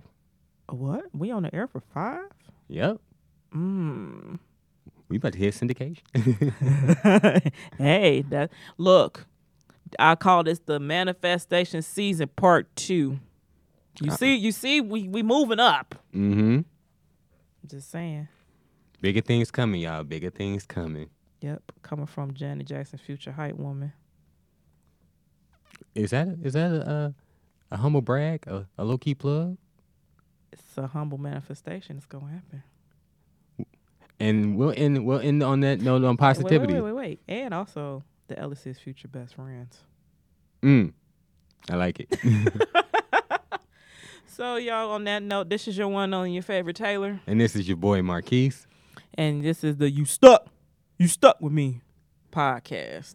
What? 0.68 1.06
We 1.12 1.32
on 1.32 1.42
the 1.42 1.54
air 1.54 1.66
for 1.66 1.80
five? 1.92 2.28
Yep. 2.68 2.98
Mm. 3.52 4.38
We 5.08 5.16
about 5.16 5.32
to 5.32 5.38
hit 5.38 5.54
syndication. 5.54 6.02
hey, 7.78 8.22
that 8.28 8.52
look. 8.76 9.26
I 9.98 10.14
call 10.14 10.44
this 10.44 10.60
the 10.60 10.78
manifestation 10.78 11.82
season 11.82 12.28
part 12.36 12.74
two. 12.76 13.18
You 14.00 14.12
see, 14.12 14.36
you 14.36 14.52
see, 14.52 14.80
we 14.80 15.08
we 15.08 15.24
moving 15.24 15.58
up. 15.58 15.96
mm-hmm. 16.14 16.60
Just 17.68 17.90
saying. 17.90 18.28
Bigger 19.00 19.20
things 19.20 19.50
coming, 19.50 19.82
y'all. 19.82 20.04
Bigger 20.04 20.30
things 20.30 20.64
coming. 20.64 21.10
Yep, 21.40 21.72
coming 21.82 22.06
from 22.06 22.34
Janet 22.34 22.66
Jackson, 22.66 22.98
future 22.98 23.30
hype 23.30 23.56
woman. 23.56 23.92
Is 25.94 26.10
that 26.10 26.28
a, 26.28 26.50
that 26.50 26.56
a 26.56 26.90
a, 26.90 27.14
a 27.70 27.76
humble 27.76 28.00
brag? 28.00 28.46
A, 28.46 28.66
a 28.76 28.84
low 28.84 28.98
key 28.98 29.14
plug? 29.14 29.56
It's 30.50 30.76
a 30.76 30.86
humble 30.86 31.18
manifestation. 31.18 31.96
It's 31.96 32.06
gonna 32.06 32.28
happen. 32.28 32.62
And 34.18 34.56
we'll 34.56 34.74
end 34.76 35.04
we'll 35.06 35.20
end 35.20 35.42
on 35.42 35.60
that 35.60 35.80
note 35.80 36.02
on 36.04 36.16
positivity. 36.16 36.74
Wait, 36.74 36.80
wait, 36.80 36.92
wait, 36.92 37.20
wait. 37.28 37.42
And 37.42 37.54
also 37.54 38.02
the 38.26 38.38
Ellis's 38.38 38.78
future 38.78 39.08
best 39.08 39.34
friends. 39.34 39.80
Mm. 40.62 40.92
I 41.70 41.76
like 41.76 42.00
it. 42.00 42.18
So 44.30 44.56
y'all, 44.56 44.90
on 44.92 45.04
that 45.04 45.22
note, 45.22 45.48
this 45.48 45.66
is 45.66 45.76
your 45.76 45.88
one 45.88 46.14
on 46.14 46.30
your 46.32 46.42
favorite 46.42 46.76
Taylor, 46.76 47.20
and 47.26 47.40
this 47.40 47.56
is 47.56 47.66
your 47.66 47.76
boy 47.76 48.02
Marquis. 48.02 48.52
and 49.14 49.42
this 49.44 49.64
is 49.64 49.76
the 49.78 49.90
"You 49.90 50.04
Stuck, 50.04 50.46
You 50.98 51.08
Stuck 51.08 51.40
with 51.40 51.52
Me" 51.52 51.80
podcast. 52.30 53.14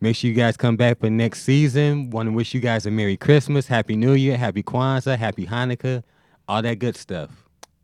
Make 0.00 0.16
sure 0.16 0.28
you 0.28 0.34
guys 0.34 0.56
come 0.56 0.76
back 0.76 0.98
for 1.00 1.08
next 1.10 1.42
season. 1.44 2.10
Want 2.10 2.28
to 2.28 2.32
wish 2.32 2.52
you 2.54 2.60
guys 2.60 2.86
a 2.86 2.90
Merry 2.90 3.16
Christmas, 3.16 3.66
Happy 3.68 3.94
New 3.96 4.14
Year, 4.14 4.36
Happy 4.36 4.62
Kwanzaa, 4.62 5.16
Happy 5.16 5.46
Hanukkah, 5.46 6.02
all 6.48 6.60
that 6.62 6.78
good 6.78 6.96
stuff. 6.96 7.30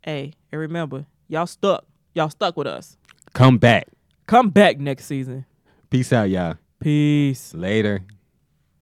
Hey, 0.03 0.33
and 0.51 0.59
remember, 0.59 1.05
y'all 1.27 1.47
stuck. 1.47 1.85
Y'all 2.13 2.29
stuck 2.29 2.57
with 2.57 2.67
us. 2.67 2.97
Come 3.33 3.57
back. 3.57 3.87
Come 4.27 4.49
back 4.49 4.77
next 4.79 5.05
season. 5.05 5.45
Peace 5.89 6.11
out, 6.11 6.29
y'all. 6.29 6.55
Peace. 6.79 7.53
Later. 7.53 8.01